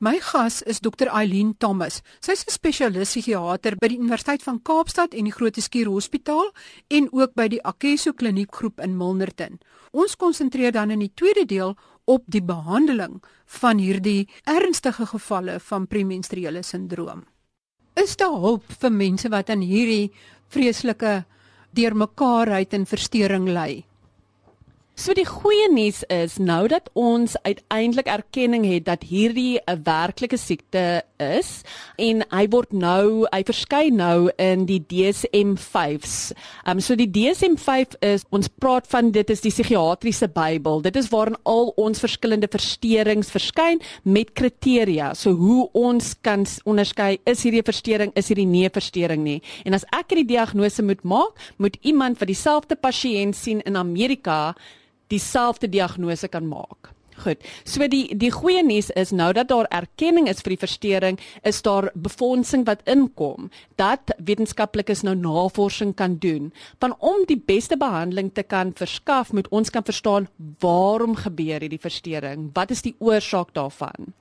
My 0.00 0.18
gas 0.20 0.62
is 0.62 0.80
Dr 0.80 1.10
Eileen 1.12 1.54
Thomas. 1.58 2.00
Sy's 2.20 2.44
'n 2.46 2.50
spesialis 2.50 3.10
psigiater 3.10 3.76
by 3.76 3.88
die 3.88 3.98
Universiteit 3.98 4.42
van 4.42 4.62
Kaapstad 4.62 5.12
en 5.12 5.24
die 5.24 5.32
Groote 5.32 5.60
Schuur 5.60 5.88
Hospitaal 5.88 6.52
en 6.88 7.08
ook 7.12 7.34
by 7.34 7.48
die 7.48 7.62
Akeso 7.62 8.12
Kliniekgroep 8.12 8.80
in 8.80 8.96
Milnerton. 8.96 9.60
Ons 9.92 10.16
konsentreer 10.16 10.72
dan 10.72 10.90
in 10.90 11.00
die 11.00 11.12
tweede 11.14 11.44
deel 11.44 11.76
op 12.06 12.22
die 12.26 12.42
behandeling 12.42 13.22
van 13.44 13.78
hierdie 13.78 14.28
ernstige 14.44 15.06
gevalle 15.06 15.60
van 15.60 15.86
premenstruele 15.86 16.62
sindroom. 16.62 17.24
Is 17.98 18.16
daar 18.16 18.38
hulp 18.38 18.64
vir 18.80 18.92
mense 18.92 19.28
wat 19.28 19.50
aan 19.50 19.62
hierdie 19.66 20.12
vreeslike 20.48 21.24
deurmekaarheid 21.74 22.74
en 22.74 22.86
verstoring 22.86 23.48
ly? 23.50 23.84
So 24.94 25.14
die 25.16 25.26
goeie 25.26 25.70
nuus 25.72 26.02
is 26.12 26.36
nou 26.38 26.68
dat 26.68 26.90
ons 26.92 27.36
uiteindelik 27.42 28.06
erkenning 28.06 28.66
het 28.68 28.84
dat 28.84 29.02
hierdie 29.02 29.58
'n 29.66 29.82
werklike 29.84 30.36
siekte 30.36 31.02
is 31.20 31.62
en 32.00 32.24
hy 32.32 32.44
word 32.52 32.72
nou 32.72 33.26
hy 33.30 33.42
verskyn 33.46 33.98
nou 34.00 34.30
in 34.40 34.64
die 34.68 34.80
DSM-5s. 34.90 36.32
Ehm 36.64 36.78
um, 36.78 36.82
so 36.84 36.96
die 36.98 37.08
DSM-5 37.10 37.98
is 38.06 38.24
ons 38.34 38.48
praat 38.48 38.88
van 38.90 39.12
dit 39.14 39.30
is 39.30 39.44
die 39.44 39.52
psigiatriese 39.52 40.30
Bybel. 40.32 40.82
Dit 40.82 40.96
is 40.96 41.10
waarin 41.12 41.38
al 41.44 41.72
ons 41.76 42.02
verskillende 42.02 42.48
versteurings 42.50 43.30
verskyn 43.30 43.82
met 44.04 44.32
kriteria. 44.34 45.12
So 45.14 45.36
hoe 45.36 45.68
ons 45.76 46.14
kan 46.22 46.46
onderskei 46.64 47.18
is 47.28 47.44
hierdie 47.44 47.64
versteuring, 47.66 48.14
is 48.16 48.30
hierdie 48.32 48.48
nie 48.48 48.68
versteuring 48.70 49.24
nie. 49.24 49.40
En 49.64 49.76
as 49.76 49.86
ek 49.92 50.14
hierdie 50.14 50.30
diagnose 50.36 50.82
moet 50.82 51.02
maak, 51.04 51.36
moet 51.58 51.76
iemand 51.82 52.20
wat 52.20 52.30
dieselfde 52.30 52.76
pasiënt 52.76 53.36
sien 53.36 53.60
in 53.68 53.76
Amerika 53.76 54.54
dieselfde 55.10 55.68
diagnose 55.68 56.28
kan 56.30 56.46
maak. 56.46 56.94
Goed. 57.20 57.42
So 57.68 57.84
die 57.92 58.14
die 58.16 58.30
goeie 58.32 58.62
nuus 58.64 58.88
is 58.96 59.10
nou 59.12 59.28
dat 59.36 59.50
daar 59.50 59.68
erkenning 59.76 60.28
is 60.30 60.40
vir 60.40 60.54
die 60.54 60.62
verstoring, 60.62 61.18
is 61.44 61.60
daar 61.66 61.90
befondsing 61.92 62.64
wat 62.68 62.80
inkom 62.88 63.50
dat 63.80 64.14
wetenskaplikes 64.16 65.04
nou 65.04 65.14
navorsing 65.18 65.92
kan 65.96 66.16
doen. 66.22 66.48
Van 66.80 66.94
om 66.98 67.26
die 67.28 67.36
beste 67.36 67.76
behandeling 67.76 68.32
te 68.32 68.42
kan 68.42 68.72
verskaf, 68.76 69.34
moet 69.36 69.50
ons 69.52 69.70
kan 69.70 69.84
verstaan 69.84 70.30
waarom 70.64 71.16
gebeur 71.16 71.60
hierdie 71.60 71.82
verstoring? 71.82 72.48
Wat 72.56 72.72
is 72.72 72.82
die 72.88 72.96
oorsaak 72.98 73.52
daarvan? 73.54 74.14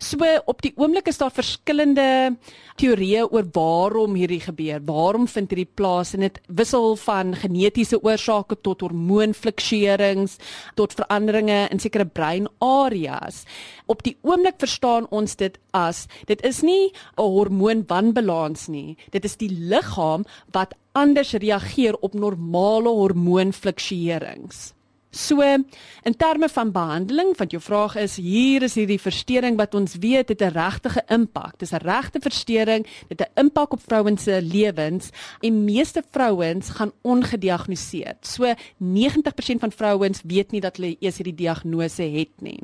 So 0.00 0.24
op 0.48 0.62
die 0.64 0.72
oomblik 0.80 1.10
is 1.10 1.18
daar 1.20 1.32
verskillende 1.34 2.32
teorieë 2.80 3.26
oor 3.28 3.44
waarom 3.52 4.14
hierdie 4.16 4.40
gebeur. 4.40 4.80
Waarom 4.88 5.26
vind 5.28 5.52
hierdie 5.52 5.68
plaas 5.76 6.14
en 6.16 6.24
dit 6.24 6.38
wissel 6.48 6.96
van 7.02 7.34
genetiese 7.36 7.98
oorsake 8.00 8.56
tot 8.64 8.80
hormoonfluksuerings 8.80 10.38
tot 10.80 10.96
veranderinge 10.96 11.66
in 11.68 11.84
sekere 11.84 12.08
breinareas. 12.08 13.44
Op 13.92 14.00
die 14.06 14.16
oomblik 14.24 14.56
verstaan 14.64 15.04
ons 15.12 15.36
dit 15.36 15.60
as 15.76 16.06
dit 16.32 16.40
is 16.48 16.62
nie 16.64 16.92
'n 17.20 17.20
hormoonwanbalans 17.20 18.68
nie. 18.68 18.96
Dit 19.12 19.24
is 19.24 19.36
die 19.36 19.52
liggaam 19.52 20.24
wat 20.52 20.74
anders 20.94 21.32
reageer 21.32 21.94
op 22.00 22.14
normale 22.14 22.88
hormoonfluksuerings. 22.88 24.72
So 25.10 25.42
in 25.42 26.16
terme 26.16 26.48
van 26.48 26.70
behandeling, 26.70 27.32
want 27.36 27.50
jou 27.50 27.58
vraag 27.62 27.96
is 27.98 28.14
hier 28.22 28.62
is 28.62 28.76
hierdie 28.78 29.00
verstoring 29.02 29.56
wat 29.58 29.74
ons 29.74 29.96
weet 29.98 30.28
het 30.30 30.42
'n 30.42 30.54
regte 30.54 31.02
impak. 31.08 31.58
Dis 31.58 31.72
'n 31.72 31.82
regte 31.82 32.20
verstoring, 32.20 32.86
dit 33.08 33.18
het 33.18 33.30
'n 33.34 33.40
impak 33.40 33.72
op 33.72 33.82
vrouens 33.82 34.22
se 34.22 34.42
lewens 34.42 35.10
en 35.40 35.64
meeste 35.64 36.02
vrouens 36.10 36.68
gaan 36.68 36.92
ongediagnoseer. 37.02 38.16
So 38.20 38.54
90% 38.76 39.60
van 39.60 39.72
vrouens 39.72 40.20
weet 40.24 40.52
nie 40.52 40.60
dat 40.60 40.76
hulle 40.76 40.96
eers 41.00 41.16
hierdie 41.16 41.34
diagnose 41.34 42.02
het 42.02 42.40
nie. 42.40 42.60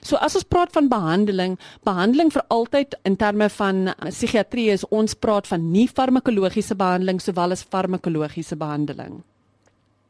So 0.00 0.16
as 0.16 0.34
ons 0.34 0.44
praat 0.44 0.72
van 0.72 0.88
behandeling, 0.88 1.58
behandeling 1.82 2.32
vir 2.32 2.44
altyd 2.48 2.96
in 3.04 3.16
terme 3.16 3.48
van 3.48 3.94
psigiatrie 3.98 4.70
is 4.70 4.88
ons 4.88 5.14
praat 5.14 5.46
van 5.46 5.70
nie 5.70 5.88
farmakologiese 5.88 6.74
behandeling 6.74 7.20
sowel 7.20 7.50
as 7.50 7.62
farmakologiese 7.62 8.56
behandeling 8.56 9.22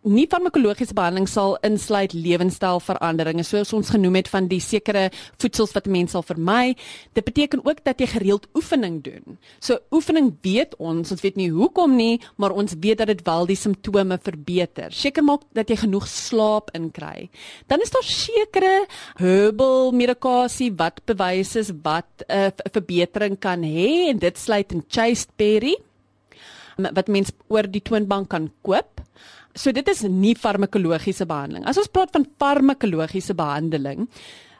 nie 0.06 0.26
farmakologiese 0.30 0.94
behandeling 0.96 1.26
sal 1.30 1.56
insluit 1.66 2.14
lewenstylveranderinge 2.14 3.44
soos 3.46 3.72
ons 3.76 3.90
genoem 3.90 4.20
het 4.20 4.30
van 4.30 4.46
die 4.50 4.60
sekere 4.62 5.08
voedsels 5.42 5.74
wat 5.76 5.88
mense 5.90 6.14
sal 6.16 6.24
vermy. 6.26 6.76
Dit 7.16 7.26
beteken 7.26 7.64
ook 7.66 7.82
dat 7.84 8.00
jy 8.00 8.06
gereeld 8.12 8.46
oefening 8.56 9.00
doen. 9.04 9.38
So 9.60 9.80
oefening 9.94 10.32
weet 10.46 10.76
ons, 10.78 11.10
ons 11.10 11.24
weet 11.24 11.36
nie 11.36 11.50
hoekom 11.50 11.96
nie, 11.98 12.20
maar 12.40 12.54
ons 12.54 12.76
weet 12.80 13.02
dat 13.02 13.10
dit 13.10 13.24
wel 13.26 13.50
die 13.50 13.58
simptome 13.58 14.18
verbeter. 14.22 14.94
Seker 14.94 15.26
maak 15.26 15.42
dat 15.56 15.70
jy 15.70 15.80
genoeg 15.82 16.06
slaap 16.10 16.70
inkry. 16.76 17.28
Dan 17.66 17.82
is 17.82 17.90
daar 17.90 18.06
sekere 18.06 18.74
herbal 19.18 19.92
medikasie 19.96 20.70
wat 20.78 21.02
bewys 21.06 21.56
is 21.56 21.72
wat 21.82 22.08
'n 22.28 22.48
uh, 22.48 22.70
verbetering 22.72 23.38
kan 23.38 23.62
hê 23.62 24.08
en 24.10 24.18
dit 24.18 24.38
sluit 24.38 24.72
in 24.72 24.84
chasteberry 24.88 25.76
wat 26.76 27.08
mens 27.08 27.32
oor 27.48 27.66
die 27.70 27.80
toonbank 27.80 28.28
kan 28.28 28.50
koop. 28.62 29.00
So 29.56 29.72
dit 29.72 29.88
is 29.88 30.04
nie 30.04 30.34
farmakologiese 30.36 31.26
behandeling. 31.28 31.64
As 31.68 31.80
ons 31.80 31.88
praat 31.88 32.12
van 32.12 32.26
farmakologiese 32.40 33.34
behandeling, 33.36 34.04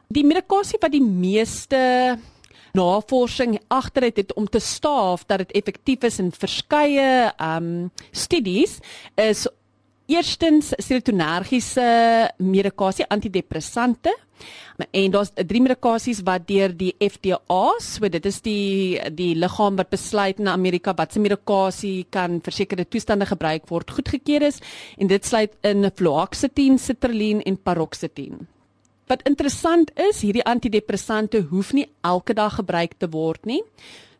die 0.08 0.24
medikasie 0.24 0.80
wat 0.80 0.94
die 0.94 1.04
meeste 1.04 2.16
navorsing 2.76 3.56
agter 3.72 4.08
het, 4.08 4.20
het 4.20 4.32
om 4.36 4.48
te 4.48 4.60
staaf 4.60 5.24
dat 5.28 5.44
dit 5.44 5.54
effektief 5.62 6.04
is 6.08 6.18
in 6.22 6.32
verskeie 6.32 7.32
ehm 7.32 7.68
um, 7.68 7.90
studies 8.12 8.78
is 9.20 9.46
eerstens 10.06 10.72
serotonergiese 10.78 11.86
medikasie 12.38 13.06
antidepressante 13.10 14.12
en 14.92 15.10
daar's 15.10 15.30
drie 15.48 15.62
medikasies 15.64 16.20
wat 16.26 16.44
deur 16.48 16.74
die 16.76 16.92
FDA, 17.00 17.62
so 17.80 18.08
dit 18.12 18.26
is 18.28 18.42
die 18.44 19.00
die 19.16 19.32
liggaam 19.38 19.78
wat 19.80 19.90
besluit 19.90 20.42
in 20.42 20.50
Amerika 20.52 20.92
wat 20.96 21.14
se 21.14 21.22
medikasie 21.24 22.06
kan 22.12 22.40
vir 22.44 22.58
sekere 22.58 22.84
toestande 22.84 23.26
gebruik 23.26 23.70
word 23.72 23.94
goedgekeur 23.96 24.44
is 24.50 24.60
en 24.98 25.08
dit 25.08 25.24
sluit 25.24 25.56
in 25.64 25.88
fluoxetine, 25.88 26.78
sertraline 26.78 27.42
en 27.46 27.56
paroxetine. 27.56 28.44
Wat 29.06 29.22
interessant 29.24 29.92
is, 30.02 30.24
hierdie 30.26 30.44
antidepressante 30.44 31.44
hoef 31.50 31.72
nie 31.72 31.86
elke 32.02 32.34
dag 32.34 32.58
gebruik 32.58 32.98
te 32.98 33.08
word 33.08 33.46
nie. 33.46 33.62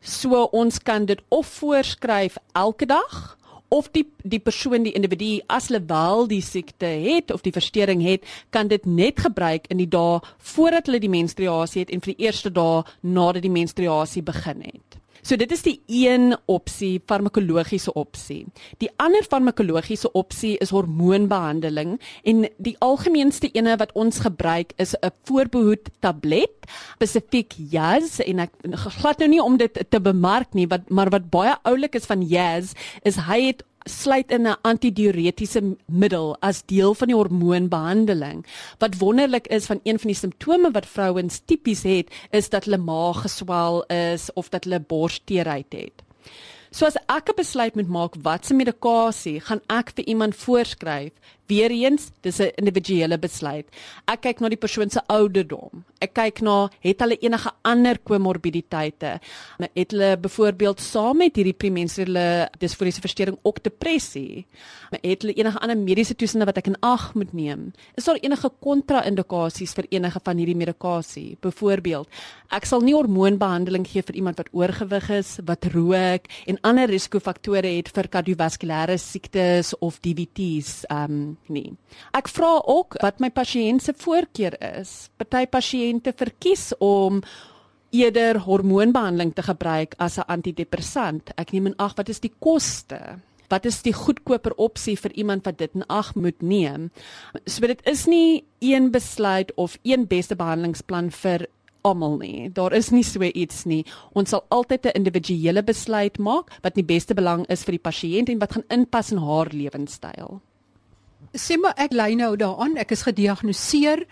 So 0.00 0.46
ons 0.54 0.78
kan 0.78 1.08
dit 1.08 1.20
of 1.34 1.48
voorskryf 1.58 2.38
elke 2.54 2.86
dag 2.86 3.36
of 3.68 3.88
die 3.94 4.04
die 4.22 4.40
persoon 4.42 4.86
die 4.86 4.94
individu 4.98 5.40
as 5.52 5.68
hulle 5.70 5.82
wel 5.88 6.26
die 6.30 6.42
siekte 6.42 6.86
het 6.86 7.32
of 7.34 7.42
die 7.46 7.54
verstoring 7.54 8.02
het, 8.06 8.26
kan 8.50 8.68
dit 8.68 8.86
net 8.86 9.20
gebruik 9.20 9.66
in 9.70 9.82
die 9.82 9.90
dae 9.90 10.20
voordat 10.54 10.86
hulle 10.86 11.02
die 11.02 11.12
menstruasie 11.12 11.84
het 11.84 11.90
en 11.94 12.02
vir 12.04 12.14
die 12.14 12.26
eerste 12.26 12.50
dae 12.50 12.84
nadat 13.02 13.42
die 13.46 13.52
menstruasie 13.52 14.22
begin 14.22 14.62
het. 14.66 15.00
So 15.26 15.34
dit 15.34 15.50
is 15.50 15.64
die 15.66 15.80
een 15.90 16.36
opsie, 16.46 17.00
farmakologiese 17.10 17.90
opsie. 17.98 18.44
Die 18.78 18.86
ander 19.02 19.24
farmakologiese 19.26 20.12
opsie 20.14 20.52
is 20.62 20.70
hormoonbehandeling 20.70 21.96
en 22.22 22.44
die 22.62 22.76
algemeenste 22.84 23.50
ene 23.58 23.74
wat 23.80 23.90
ons 23.98 24.20
gebruik 24.22 24.70
is 24.78 24.94
'n 24.94 25.10
voorbehoed 25.26 25.90
tablet, 25.98 26.54
spesifiek 26.94 27.58
Yaz 27.58 28.20
en 28.20 28.38
ek 28.38 28.52
glad 29.00 29.18
nou 29.18 29.28
nie 29.28 29.42
om 29.42 29.56
dit 29.56 29.84
te 29.90 30.00
bemark 30.00 30.54
nie, 30.54 30.68
wat 30.68 30.90
maar 30.90 31.10
wat 31.10 31.30
baie 31.30 31.56
oulik 31.64 31.94
is 31.94 32.06
van 32.06 32.22
Yaz 32.22 32.72
is 33.02 33.16
hy 33.16 33.46
het 33.46 33.64
sluit 33.86 34.30
in 34.30 34.46
'n 34.46 34.56
antidiuretiese 34.62 35.76
middel 35.86 36.36
as 36.40 36.62
deel 36.66 36.94
van 36.94 37.08
die 37.08 37.16
hormoonbehandeling. 37.16 38.46
Wat 38.78 38.98
wonderlik 38.98 39.46
is 39.46 39.66
van 39.66 39.80
een 39.82 39.98
van 39.98 40.06
die 40.06 40.18
simptome 40.18 40.70
wat 40.70 40.86
vrouens 40.86 41.40
tipies 41.44 41.82
het, 41.82 42.10
is 42.30 42.48
dat 42.48 42.64
hulle 42.64 42.78
maag 42.78 43.20
geswel 43.20 43.84
is 43.86 44.32
of 44.32 44.48
dat 44.48 44.64
hulle 44.64 44.80
borsteerheid 44.80 45.72
het. 45.72 46.02
So 46.70 46.84
as 46.86 46.96
ek 47.08 47.30
'n 47.30 47.36
besluit 47.36 47.74
moet 47.74 47.88
maak 47.88 48.14
watse 48.22 48.54
medikasie 48.54 49.40
gaan 49.40 49.60
ek 49.68 49.92
vir 49.94 50.04
iemand 50.04 50.36
voorskryf, 50.36 51.12
weer 51.46 51.70
eens, 51.70 52.10
dis 52.20 52.38
'n 52.40 52.52
individuele 52.56 53.18
besluit. 53.18 53.66
Ek 54.04 54.20
kyk 54.20 54.40
na 54.40 54.48
die 54.48 54.56
persoon 54.56 54.90
se 54.90 55.00
ouderdom. 55.06 55.84
Ek 56.00 56.12
kyk 56.14 56.40
na 56.40 56.68
het 56.80 57.00
hulle 57.00 57.16
enige 57.18 57.50
ander 57.62 57.98
komorbiditeite? 57.98 59.20
Het 59.74 59.90
hulle 59.90 60.16
byvoorbeeld 60.16 60.80
saam 60.80 61.16
met 61.16 61.36
hierdie 61.36 61.56
premenstruele 61.56 62.48
disforiese 62.58 63.00
verstoring 63.00 63.38
ook 63.42 63.62
depressie? 63.62 64.46
Het 64.90 65.22
hulle 65.22 65.34
enige 65.34 65.58
ander 65.58 65.76
mediese 65.76 66.14
toestande 66.14 66.46
wat 66.46 66.56
ek 66.56 66.66
in 66.66 66.80
ag 66.80 67.14
moet 67.14 67.32
neem? 67.32 67.72
Is 67.94 68.04
daar 68.04 68.20
enige 68.20 68.50
kontra-indikasies 68.60 69.72
vir 69.72 69.86
enige 69.90 70.20
van 70.24 70.36
hierdie 70.36 70.56
medikasie? 70.56 71.36
Byvoorbeeld, 71.40 72.08
ek 72.50 72.64
sal 72.64 72.80
nie 72.80 72.94
hormoonbehandeling 72.94 73.86
gee 73.86 74.02
vir 74.02 74.14
iemand 74.14 74.36
wat 74.36 74.52
oorgewig 74.52 75.10
is, 75.10 75.38
wat 75.44 75.64
rook 75.72 76.28
en 76.46 76.58
ander 76.62 76.88
risikofaktore 76.88 77.76
het 77.76 77.88
vir 77.88 78.08
kardiovaskulêre 78.08 78.98
siektes 78.98 79.74
of 79.80 80.00
DVT's 80.00 80.84
um 80.90 81.35
nie. 81.48 81.72
Ek 82.12 82.28
vra 82.28 82.62
ook 82.64 82.98
wat 83.02 83.20
my 83.20 83.30
pasiënt 83.30 83.82
se 83.82 83.92
voorkeur 83.96 84.56
is. 84.80 85.10
Party 85.16 85.46
pasiënte 85.46 86.12
verkies 86.16 86.72
om 86.78 87.22
eerder 87.90 88.40
hormoonbehandeling 88.44 89.32
te 89.34 89.42
gebruik 89.42 89.94
as 89.98 90.18
'n 90.18 90.28
antidepressant. 90.28 91.30
Ek 91.36 91.52
neem 91.52 91.66
in 91.66 91.78
ag 91.78 91.94
wat 91.96 92.08
is 92.08 92.20
die 92.20 92.32
koste? 92.38 93.20
Wat 93.48 93.64
is 93.64 93.82
die 93.82 93.92
goedkoper 93.92 94.52
opsie 94.56 94.96
vir 94.96 95.12
iemand 95.12 95.44
wat 95.44 95.58
dit 95.58 95.70
in 95.74 95.86
ag 95.86 96.14
moet 96.14 96.42
neem? 96.42 96.90
So 97.46 97.66
dit 97.66 97.80
is 97.86 98.06
nie 98.06 98.44
een 98.58 98.90
besluit 98.90 99.52
of 99.54 99.78
een 99.82 100.06
beste 100.06 100.36
behandelingsplan 100.36 101.10
vir 101.10 101.46
almal 101.86 102.18
nie. 102.18 102.50
Daar 102.52 102.72
is 102.72 102.90
nie 102.90 103.04
so 103.04 103.22
iets 103.22 103.64
nie. 103.64 103.84
Ons 104.12 104.30
sal 104.30 104.44
altyd 104.48 104.86
'n 104.86 104.96
individuele 105.02 105.62
besluit 105.62 106.18
maak 106.18 106.50
wat 106.62 106.76
in 106.76 106.86
die 106.86 106.94
beste 106.94 107.14
belang 107.14 107.46
is 107.48 107.64
vir 107.64 107.72
die 107.72 107.86
pasiënt 107.90 108.28
en 108.28 108.38
wat 108.38 108.52
gaan 108.52 108.68
inpas 108.68 109.12
in 109.12 109.18
haar 109.18 109.48
lewenstyl. 109.52 110.40
Sê 111.36 111.58
maar 111.60 111.76
ek 111.76 111.92
lei 111.92 112.14
nou 112.16 112.32
daaraan, 112.40 112.78
ek 112.80 112.94
is 112.96 113.04
gediagnoseer. 113.04 114.06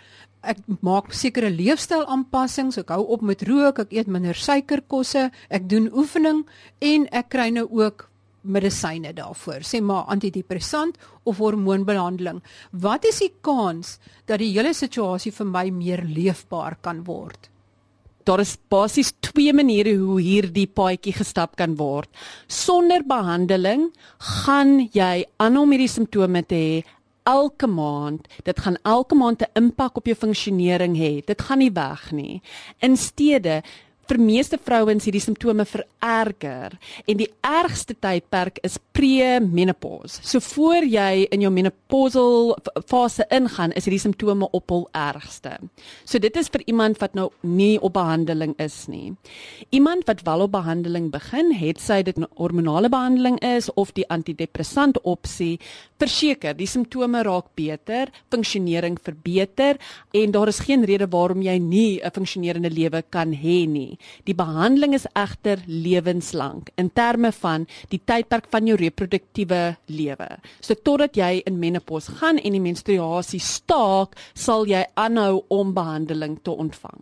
Ek 0.45 0.59
maak 0.85 1.14
sekere 1.16 1.49
leefstylaanpassings, 1.49 2.76
ek 2.83 2.90
hou 2.93 3.04
op 3.16 3.23
met 3.25 3.43
rook, 3.49 3.81
ek 3.81 3.95
eet 3.97 4.11
minder 4.12 4.37
suikerkosse, 4.37 5.31
ek 5.49 5.71
doen 5.71 5.88
oefening 5.88 6.43
en 6.85 7.07
ek 7.16 7.31
kry 7.33 7.49
nou 7.54 7.64
ook 7.73 8.11
medisyne 8.45 9.14
daarvoor, 9.16 9.64
sê 9.64 9.81
maar 9.81 10.04
antidepressant 10.12 10.99
of 11.25 11.40
hormoonbehandeling. 11.40 12.43
Wat 12.76 13.09
is 13.09 13.23
die 13.25 13.33
kans 13.40 13.97
dat 14.28 14.43
die 14.43 14.52
hele 14.52 14.75
situasie 14.76 15.33
vir 15.33 15.49
my 15.49 15.64
meer 15.73 16.04
leefbaar 16.04 16.76
kan 16.85 17.02
word? 17.09 17.49
Daar 18.25 18.40
is 18.40 18.54
basies 18.73 19.12
twee 19.21 19.52
maniere 19.52 19.99
hoe 20.00 20.16
hierdie 20.21 20.66
paadjie 20.69 21.12
gestap 21.12 21.59
kan 21.61 21.75
word. 21.76 22.09
Sonder 22.49 23.04
behandeling 23.04 23.90
gaan 24.45 24.78
jy 24.95 25.26
aanhou 25.37 25.66
met 25.69 25.83
die 25.85 25.90
simptome 25.93 26.40
te 26.49 26.61
hê 26.61 26.78
elke 27.25 27.66
maand. 27.66 28.28
Dit 28.45 28.61
gaan 28.61 28.76
elke 28.83 29.14
maand 29.14 29.43
'n 29.43 29.50
impak 29.52 29.97
op 29.97 30.07
jou 30.07 30.16
funksionering 30.16 30.97
hê. 30.97 31.25
Dit 31.25 31.43
gaan 31.43 31.59
nie 31.59 31.73
weg 31.73 32.12
nie. 32.12 32.43
Insteede 32.78 33.62
vir 34.08 34.20
meeste 34.20 34.58
vrouens 34.58 35.04
hierdie 35.06 35.23
simptome 35.23 35.64
vererger 35.68 36.76
en 37.08 37.18
die 37.20 37.28
ergste 37.44 37.94
tydperk 37.94 38.61
is 38.66 38.78
premenopause. 38.94 40.23
So 40.23 40.40
voor 40.54 40.87
jy 40.87 41.26
in 41.34 41.42
jou 41.44 41.50
menopausal 41.52 42.54
fase 42.90 43.26
ingaan, 43.34 43.75
is 43.75 43.88
hierdie 43.88 44.02
simptome 44.02 44.49
op 44.52 44.70
hul 44.70 44.87
ergste. 44.94 45.56
So 46.04 46.20
dit 46.23 46.37
is 46.37 46.50
vir 46.52 46.62
iemand 46.70 47.00
wat 47.02 47.16
nou 47.18 47.30
nie 47.42 47.76
op 47.80 47.96
behandeling 47.96 48.54
is 48.62 48.84
nie. 48.88 49.14
Iemand 49.75 50.06
wat 50.06 50.23
wel 50.26 50.46
op 50.46 50.52
behandeling 50.54 51.11
begin, 51.12 51.52
het 51.58 51.80
sy 51.82 52.02
dit 52.06 52.18
hormonale 52.38 52.90
behandeling 52.92 53.40
is 53.44 53.70
of 53.75 53.92
die 53.96 54.06
antidepressant 54.12 55.00
opsie, 55.02 55.58
verseker, 56.00 56.54
die 56.56 56.68
simptome 56.68 57.23
raak 57.26 57.50
beter, 57.58 58.12
funksionering 58.32 58.99
verbeter 59.02 59.80
en 60.14 60.34
daar 60.34 60.50
is 60.52 60.62
geen 60.66 60.84
rede 60.87 61.08
waarom 61.11 61.42
jy 61.42 61.58
nie 61.58 62.00
'n 62.02 62.11
funksionerende 62.11 62.70
lewe 62.70 63.02
kan 63.11 63.32
hê 63.32 63.66
nie. 63.68 63.94
Die 64.25 64.35
behandeling 64.35 64.95
is 64.95 65.07
egter 65.13 65.63
lewenslank 65.67 66.71
in 66.77 66.91
terme 66.93 67.33
van 67.33 67.67
die 67.89 68.01
tydperk 68.05 68.47
van 68.51 68.67
jou 68.67 68.77
reproduktiewe 68.77 69.77
lewe. 69.87 70.29
So 70.61 70.75
totdat 70.75 71.17
jy 71.17 71.43
in 71.47 71.59
menopause 71.59 72.13
gaan 72.21 72.39
en 72.39 72.53
die 72.53 72.63
menstruasie 72.65 73.41
staak, 73.41 74.17
sal 74.35 74.67
jy 74.67 74.85
aanhou 74.95 75.45
om 75.49 75.75
behandeling 75.75 76.39
te 76.43 76.51
ontvang. 76.51 77.01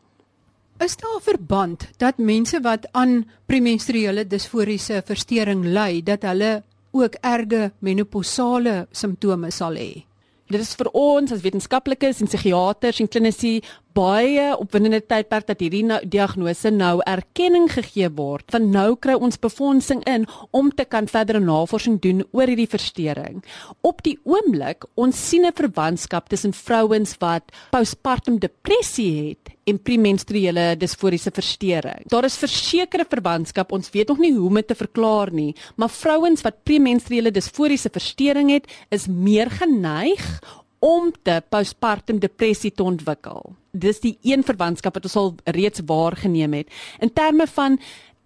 Is 0.80 0.96
daar 0.96 1.16
'n 1.16 1.22
verband 1.22 1.88
dat 1.98 2.18
mense 2.18 2.60
wat 2.60 2.86
aan 2.92 3.30
premenstruele 3.46 4.26
disforiese 4.26 5.02
verstoring 5.06 5.64
ly, 5.64 6.02
dat 6.02 6.22
hulle 6.22 6.62
ook 6.90 7.14
erge 7.20 7.72
menopausale 7.78 8.86
simptome 8.90 9.50
sal 9.50 9.74
hê. 9.74 10.04
Dit 10.52 10.60
is 10.60 10.74
vir 10.76 10.90
ons 10.92 11.32
as 11.32 11.40
wetenskaplikes 11.40 12.20
en 12.20 12.28
psigiaters 12.28 13.00
en 13.00 13.08
klinisi 13.08 13.62
baie 13.94 14.52
opwindende 14.56 15.00
tydperk 15.04 15.46
dat 15.46 15.60
hierdie 15.62 15.84
nou, 15.86 16.00
diagnose 16.08 16.70
nou 16.70 17.00
erkenning 17.08 17.68
gegee 17.72 18.10
word. 18.16 18.44
Van 18.54 18.70
nou 18.72 18.96
kry 18.96 19.14
ons 19.14 19.40
befondsing 19.40 20.02
in 20.08 20.26
om 20.50 20.70
te 20.74 20.84
kan 20.84 21.08
verdere 21.10 21.40
navorsing 21.40 22.00
doen 22.02 22.24
oor 22.32 22.50
hierdie 22.50 22.70
verstoring. 22.70 23.42
Op 23.82 24.02
die 24.06 24.18
oomblik 24.24 24.86
ons 24.94 25.16
sien 25.28 25.46
'n 25.46 25.52
verwantskap 25.52 26.28
tussen 26.28 26.52
vrouens 26.52 27.16
wat 27.20 27.52
postpartum 27.70 28.38
depressie 28.38 29.28
het 29.28 29.52
en 29.64 29.78
premenstruele 29.78 30.76
disforiese 30.76 31.30
verstoring. 31.34 32.02
Daar 32.10 32.24
is 32.24 32.36
versekerde 32.36 33.06
verwantskap, 33.08 33.72
ons 33.72 33.90
weet 33.94 34.08
nog 34.08 34.18
nie 34.18 34.32
hoe 34.34 34.48
om 34.48 34.54
dit 34.54 34.66
te 34.66 34.74
verklaar 34.74 35.32
nie, 35.32 35.54
maar 35.76 35.90
vrouens 35.90 36.42
wat 36.42 36.62
premenstruele 36.66 37.30
disforiese 37.30 37.90
verstoring 37.92 38.50
het, 38.50 38.66
is 38.90 39.06
meer 39.06 39.50
geneig 39.50 40.42
om 40.82 41.12
te 41.22 41.38
postpartum 41.48 42.18
depressie 42.18 42.72
te 42.74 42.82
ontwikkel. 42.82 43.54
Dis 43.70 44.00
die 44.02 44.16
een 44.26 44.42
verwantskap 44.42 44.98
wat 44.98 45.06
ons 45.06 45.18
al 45.20 45.34
reeds 45.54 45.84
waargeneem 45.86 46.58
het. 46.58 46.72
In 46.98 47.12
terme 47.14 47.46
van 47.46 47.78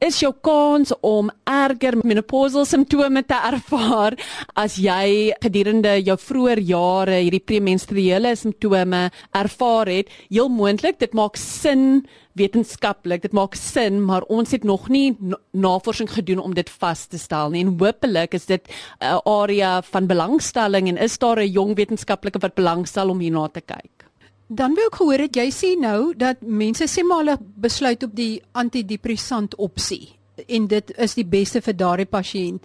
is 0.05 0.19
jou 0.21 0.33
kans 0.45 0.93
om 1.01 1.31
erger 1.49 1.97
menopausal 2.05 2.67
simptome 2.69 3.23
te 3.25 3.37
ervaar 3.49 4.17
as 4.59 4.77
jy 4.81 5.33
gedurende 5.41 5.95
jou 6.05 6.17
vroeë 6.21 6.59
jare 6.69 7.23
hierdie 7.23 7.41
premenstruele 7.41 8.35
simptome 8.37 9.07
ervaar 9.37 9.89
het, 9.89 10.13
heel 10.29 10.51
moontlik. 10.53 11.01
Dit 11.01 11.17
maak 11.17 11.41
sin 11.41 12.05
wetenskaplik, 12.37 13.23
dit 13.25 13.33
maak 13.33 13.57
sin, 13.57 14.03
maar 14.05 14.27
ons 14.29 14.53
het 14.53 14.65
nog 14.69 14.91
nie 14.93 15.17
navorsing 15.57 16.11
gedoen 16.13 16.43
om 16.45 16.55
dit 16.55 16.69
vas 16.81 17.07
te 17.09 17.19
stel 17.19 17.55
nie. 17.55 17.65
En 17.65 17.77
hopelik 17.81 18.35
is 18.35 18.47
dit 18.47 18.63
'n 19.01 19.21
area 19.25 19.83
van 19.83 20.07
belangstelling 20.07 20.89
en 20.89 20.99
is 20.99 21.19
daar 21.19 21.41
'n 21.41 21.53
jong 21.53 21.75
wetenskaplike 21.77 22.39
wat 22.39 22.55
belangstel 22.55 23.09
om 23.09 23.19
hierna 23.19 23.49
te 23.49 23.61
kyk. 23.61 23.96
Dan 24.47 24.75
wil 24.75 24.87
ek 24.87 24.99
gehoor 25.01 25.19
het 25.19 25.37
jy 25.37 25.49
sê 25.51 25.73
nou 25.79 26.15
dat 26.15 26.43
mense 26.43 26.87
sê 26.87 27.03
maar 27.03 27.25
hulle 27.25 27.39
besluit 27.59 28.03
op 28.07 28.13
die 28.15 28.43
antidepressant 28.55 29.57
opsie 29.59 30.15
en 30.47 30.69
dit 30.71 30.93
is 31.03 31.15
die 31.17 31.25
beste 31.27 31.63
vir 31.65 31.75
daardie 31.75 32.07
pasiënt. 32.07 32.63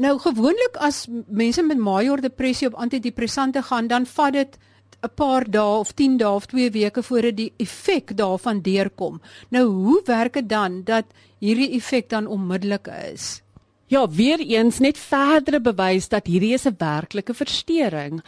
Nou 0.00 0.16
gewoonlik 0.18 0.78
as 0.80 1.04
mense 1.28 1.62
met 1.62 1.78
major 1.78 2.22
depressie 2.24 2.66
op 2.66 2.78
antidepressante 2.80 3.62
gaan, 3.62 3.86
dan 3.86 4.06
vat 4.06 4.32
dit 4.32 4.58
'n 5.02 5.14
paar 5.14 5.44
dae 5.50 5.78
of 5.78 5.92
10 5.92 6.16
dae 6.16 6.34
of 6.34 6.46
2 6.46 6.70
weke 6.70 7.02
voordat 7.02 7.36
die 7.36 7.52
effek 7.58 8.16
daarvan 8.16 8.60
deurkom. 8.60 9.20
Nou 9.50 9.64
hoe 9.64 10.02
werk 10.04 10.32
dit 10.32 10.48
dan 10.48 10.82
dat 10.84 11.04
hierdie 11.38 11.70
effek 11.76 12.08
dan 12.08 12.26
onmiddellik 12.26 12.86
is? 13.12 13.42
Ja, 13.86 14.08
weer 14.08 14.38
eens 14.38 14.78
net 14.78 14.98
verdere 14.98 15.60
bewys 15.60 16.08
dat 16.08 16.26
hierdie 16.26 16.52
is 16.52 16.66
'n 16.66 16.76
werklike 16.78 17.34
verstoring. 17.34 18.22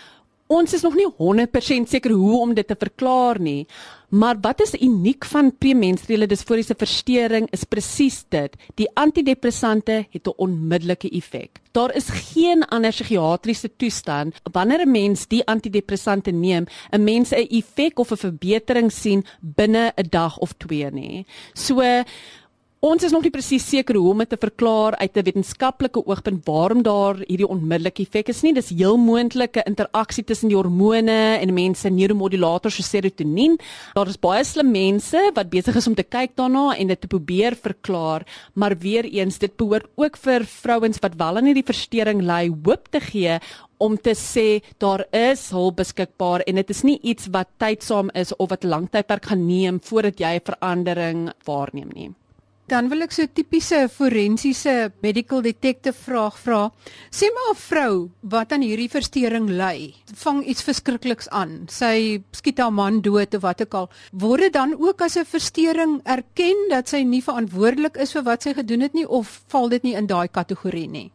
Ons 0.53 0.75
is 0.77 0.83
nog 0.85 0.97
nie 0.99 1.09
100% 1.09 1.89
seker 1.89 2.13
hoe 2.13 2.41
om 2.43 2.51
dit 2.53 2.67
te 2.69 2.77
verklaar 2.77 3.39
nie, 3.41 3.65
maar 4.13 4.37
wat 4.45 4.61
is 4.61 4.75
uniek 4.77 5.25
van 5.25 5.49
premenstruele 5.57 6.27
disforiese 6.29 6.75
verstoring 6.77 7.47
is 7.57 7.65
presies 7.65 8.19
dit. 8.35 8.59
Die 8.77 8.89
antidepressante 9.01 10.05
het 10.13 10.29
'n 10.29 10.37
onmiddellike 10.37 11.09
effek. 11.09 11.61
Daar 11.73 11.95
is 11.97 12.11
geen 12.11 12.65
ander 12.69 12.91
psigiatriese 12.91 13.71
toestand 13.77 14.41
wanneer 14.53 14.85
'n 14.85 14.91
mens 14.91 15.27
die 15.27 15.47
antidepressante 15.47 16.31
neem, 16.31 16.67
'n 16.91 17.05
mens 17.05 17.33
'n 17.33 17.49
effek 17.49 17.99
of 17.99 18.13
'n 18.13 18.17
verbetering 18.17 18.93
sien 18.93 19.25
binne 19.41 19.93
'n 19.97 20.09
dag 20.11 20.39
of 20.39 20.53
twee 20.59 20.91
nie. 20.91 21.27
So 21.55 21.81
Ons 22.83 23.05
is 23.07 23.13
nog 23.15 23.23
nie 23.23 23.31
presies 23.31 23.63
seker 23.63 23.95
hoe 23.95 24.09
om 24.11 24.21
dit 24.25 24.31
te 24.33 24.37
verklaar 24.43 24.97
uit 24.99 25.17
'n 25.17 25.23
wetenskaplike 25.23 26.01
oogpunt 26.03 26.43
waarom 26.45 26.83
daar 26.83 27.15
hierdie 27.29 27.47
onmiddellike 27.47 28.03
effek 28.03 28.29
is 28.29 28.43
nie. 28.43 28.53
Dis 28.53 28.71
heel 28.75 28.97
moontlike 28.97 29.63
interaksie 29.67 30.25
tussen 30.25 30.49
die 30.49 30.57
hormone 30.57 31.39
en 31.39 31.55
mense 31.55 31.89
neuromodulators 31.89 32.75
soos 32.75 32.91
serotonien. 32.91 33.57
Daar 33.95 34.09
is 34.09 34.19
baie 34.19 34.45
slim 34.45 34.73
mense 34.73 35.31
wat 35.35 35.51
besig 35.51 35.77
is 35.77 35.87
om 35.87 35.95
te 35.95 36.03
kyk 36.03 36.35
daarna 36.35 36.75
en 36.77 36.89
dit 36.89 37.01
te 37.01 37.07
probeer 37.07 37.55
verklaar, 37.55 38.27
maar 38.55 38.77
weer 38.77 39.05
eens 39.05 39.39
dit 39.39 39.57
behoort 39.57 39.87
ook 39.95 40.17
vir 40.17 40.45
vrouens 40.45 40.99
wat 40.99 41.15
wel 41.17 41.37
aan 41.37 41.47
hierdie 41.47 41.71
verstoring 41.71 42.21
ly, 42.21 42.51
hoop 42.65 42.89
te 42.91 43.01
gee 43.01 43.39
om 43.79 43.97
te 43.97 44.15
sê 44.15 44.61
daar 44.79 45.07
is 45.13 45.51
hulp 45.51 45.77
beskikbaar 45.77 46.41
en 46.41 46.55
dit 46.55 46.71
is 46.71 46.83
nie 46.83 46.99
iets 47.03 47.29
wat 47.31 47.49
tydsaam 47.59 48.11
is 48.15 48.37
of 48.37 48.51
wat 48.51 48.65
lank 48.65 48.91
tydperk 48.91 49.27
gaan 49.27 49.47
neem 49.47 49.81
voordat 49.81 50.19
jy 50.19 50.41
verandering 50.43 51.31
waarneem 51.45 51.91
nie. 51.95 52.11
Dan 52.71 52.89
wil 52.89 53.03
ek 53.03 53.13
so 53.13 53.23
'n 53.23 53.33
tipiese 53.35 53.89
forensiese 53.91 54.93
medical 55.03 55.43
detective 55.43 55.99
vraag 55.99 56.37
vra. 56.39 56.71
Sê 57.11 57.27
maar 57.35 57.51
'n 57.55 57.59
vrou 57.59 58.11
wat 58.21 58.53
aan 58.53 58.63
hierdie 58.63 58.89
verstoring 58.89 59.49
ly, 59.51 59.95
vang 60.15 60.47
iets 60.47 60.63
verskrikliks 60.63 61.29
aan. 61.29 61.67
Sy 61.69 62.23
skiet 62.31 62.59
haar 62.59 62.73
man 62.73 63.01
dood 63.01 63.35
of 63.35 63.43
wat 63.43 63.63
ook 63.63 63.75
al. 63.75 63.91
Word 64.13 64.41
dit 64.41 64.53
dan 64.53 64.75
ook 64.79 65.03
as 65.03 65.17
'n 65.17 65.25
verstoring 65.25 66.01
erken 66.05 66.69
dat 66.69 66.89
sy 66.89 67.03
nie 67.03 67.23
verantwoordelik 67.23 67.97
is 67.97 68.13
vir 68.13 68.23
wat 68.23 68.43
sy 68.43 68.55
gedoen 68.55 68.81
het 68.81 68.95
nie 68.95 69.09
of 69.09 69.43
val 69.49 69.69
dit 69.69 69.83
nie 69.83 69.95
in 69.95 70.07
daai 70.07 70.29
kategorie 70.29 70.89
nie? 70.89 71.11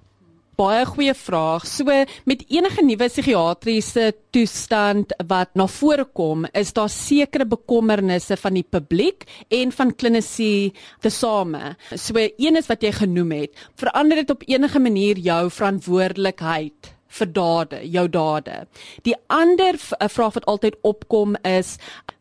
Baie 0.58 0.86
goeie 0.90 1.14
vraag. 1.14 1.66
So 1.70 1.86
met 2.26 2.44
enige 2.50 2.84
nuwe 2.86 3.08
psigiatriese 3.10 4.10
toestand 4.34 5.14
wat 5.30 5.54
na 5.56 5.68
vore 5.70 6.08
kom, 6.18 6.48
is 6.54 6.74
daar 6.74 6.90
sekere 6.90 7.46
bekommernisse 7.46 8.38
van 8.42 8.58
die 8.58 8.66
publiek 8.66 9.28
en 9.54 9.72
van 9.72 9.94
klinisi 9.96 10.74
tesame. 11.06 11.76
So 11.94 12.18
een 12.18 12.58
is 12.58 12.70
wat 12.72 12.84
jy 12.84 12.92
genoem 13.04 13.36
het, 13.38 13.66
verander 13.78 14.24
dit 14.24 14.34
op 14.34 14.46
enige 14.50 14.80
manier 14.82 15.22
jou 15.22 15.42
verantwoordelikheid 15.54 16.97
vir 17.08 17.28
dade, 17.32 17.82
jou 17.84 18.08
dade. 18.08 18.68
Die 19.04 19.16
ander 19.28 19.78
vraag 19.78 20.34
wat 20.34 20.46
altyd 20.46 20.76
opkom 20.82 21.36
is 21.44 21.78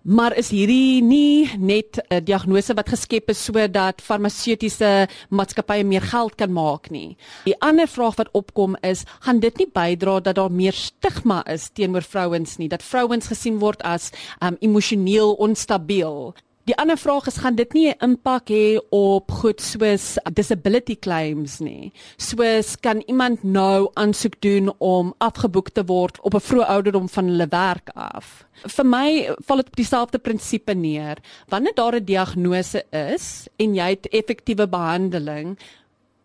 Maar 0.07 0.37
is 0.39 0.53
hierdie 0.55 1.03
nie 1.03 1.51
net 1.59 1.99
'n 2.15 2.23
diagnose 2.25 2.75
wat 2.75 2.89
geskep 2.89 3.31
is 3.31 3.45
sodat 3.45 4.01
farmaseutiese 4.01 5.09
maatskappye 5.31 5.85
meer 5.85 6.01
geld 6.01 6.35
kan 6.35 6.53
maak 6.53 6.91
nie. 6.91 7.17
Die 7.45 7.59
ander 7.59 7.89
vraag 7.89 8.15
wat 8.15 8.29
opkom 8.33 8.77
is, 8.83 9.03
gaan 9.21 9.41
dit 9.41 9.59
nie 9.59 9.67
bydra 9.67 10.21
dat 10.21 10.35
daar 10.35 10.51
meer 10.51 10.73
stigma 10.73 11.43
is 11.47 11.71
teenoor 11.75 12.03
vrouens 12.03 12.57
nie, 12.57 12.69
dat 12.69 12.83
vrouens 12.83 13.27
gesien 13.27 13.59
word 13.59 13.83
as 13.83 14.13
um 14.41 14.57
emosioneel 14.61 15.33
onstabiel. 15.33 16.35
Die 16.67 16.75
ander 16.83 16.99
vraag 16.99 17.29
is 17.31 17.37
gaan 17.39 17.55
dit 17.55 17.73
nie 17.73 17.89
'n 17.91 18.03
impak 18.03 18.49
hê 18.51 18.79
op 18.91 19.31
goed 19.31 19.61
soos 19.61 20.19
disability 20.35 20.97
claims 20.99 21.61
nie. 21.61 21.93
Soos 22.17 22.77
kan 22.81 23.03
iemand 23.07 23.45
nou 23.45 23.91
aansoek 23.95 24.41
doen 24.41 24.73
om 24.79 25.15
afgeboek 25.19 25.71
te 25.71 25.85
word 25.85 26.19
op 26.21 26.35
'n 26.35 26.41
vroeë 26.41 26.67
ouderdom 26.67 27.09
van 27.09 27.25
hulle 27.25 27.47
werk 27.51 27.89
af? 27.95 28.45
Vir 28.67 28.87
my 28.87 29.35
val 29.47 29.57
dit 29.57 29.67
op 29.67 29.77
dieselfde 29.77 30.19
prinsipie 30.19 30.75
neer. 30.75 31.17
Wanneer 31.49 31.75
daar 31.75 31.95
'n 31.95 32.05
diagnose 32.05 32.85
is 32.91 33.49
en 33.57 33.75
jy 33.75 33.89
het 33.89 34.09
effektiewe 34.09 34.69
behandeling, 34.69 35.59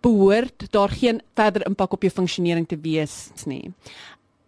behoort 0.01 0.71
daar 0.71 0.89
geen 0.89 1.21
verder 1.35 1.65
impak 1.67 1.93
op 1.93 2.01
jou 2.01 2.13
funksionering 2.13 2.67
te 2.67 2.77
wees 2.81 3.29
nie 3.45 3.73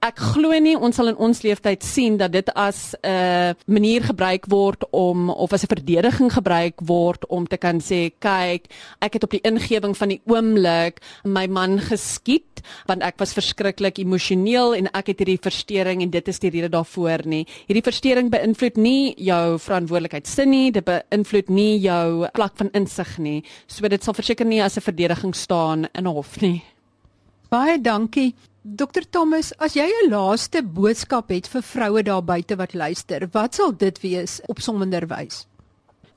ek 0.04 0.20
glo 0.20 0.52
nie 0.60 0.76
ons 0.76 0.98
sal 1.00 1.14
in 1.14 1.20
ons 1.24 1.40
leeftyd 1.46 1.84
sien 1.88 2.18
dat 2.20 2.34
dit 2.34 2.50
as 2.60 2.96
'n 3.04 3.08
uh, 3.08 3.54
manier 3.68 4.04
gebruik 4.04 4.50
word 4.52 4.84
om 4.92 5.30
of 5.30 5.54
as 5.54 5.64
'n 5.64 5.72
verdediging 5.76 6.30
gebruik 6.32 6.76
word 6.84 7.24
om 7.30 7.48
te 7.48 7.58
kan 7.58 7.80
sê 7.80 8.12
kyk 8.20 8.68
ek 9.00 9.14
het 9.14 9.24
op 9.24 9.32
die 9.32 9.44
ingewing 9.44 9.96
van 9.96 10.10
die 10.10 10.22
oomblik 10.28 11.00
my 11.24 11.48
man 11.48 11.80
geskiet 11.80 12.62
want 12.88 13.02
ek 13.02 13.16
was 13.18 13.34
verskriklik 13.34 13.98
emosioneel 14.00 14.76
en 14.76 14.88
ek 14.94 15.08
het 15.08 15.20
hierdie 15.20 15.40
verstoring 15.40 16.02
en 16.02 16.10
dit 16.10 16.28
is 16.28 16.40
die 16.40 16.50
rede 16.50 16.70
daarvoor 16.70 17.26
nie. 17.26 17.46
Hierdie 17.68 17.84
verstoring 17.84 18.32
beïnvloed 18.32 18.78
nie 18.78 19.16
jou 19.18 19.60
verantwoordelikheidsin 19.60 20.50
nie 20.50 20.72
dit 20.72 20.86
beïnvloed 20.86 21.50
nie 21.50 21.80
jou 21.80 22.28
vlak 22.36 22.58
van 22.58 22.70
insig 22.74 23.18
nie. 23.20 23.44
So 23.68 23.88
dit 23.88 24.04
sal 24.04 24.14
verseker 24.14 24.46
nie 24.46 24.62
as 24.62 24.78
'n 24.78 24.82
verdediging 24.82 25.36
staan 25.36 25.88
in 25.96 26.06
hof 26.06 26.42
nie 26.42 26.62
baie 27.54 27.78
dankie 27.78 28.34
Dr 28.64 29.04
Thomas, 29.12 29.52
as 29.62 29.76
jy 29.76 29.86
'n 29.86 30.10
laaste 30.10 30.64
boodskap 30.64 31.30
het 31.30 31.46
vir 31.52 31.62
vroue 31.62 32.02
daar 32.02 32.24
buite 32.24 32.56
wat 32.58 32.74
luister, 32.74 33.28
wat 33.34 33.56
sal 33.56 33.72
dit 33.72 34.00
wees 34.02 34.40
op 34.48 34.60
sommender 34.60 35.06
wys? 35.06 35.46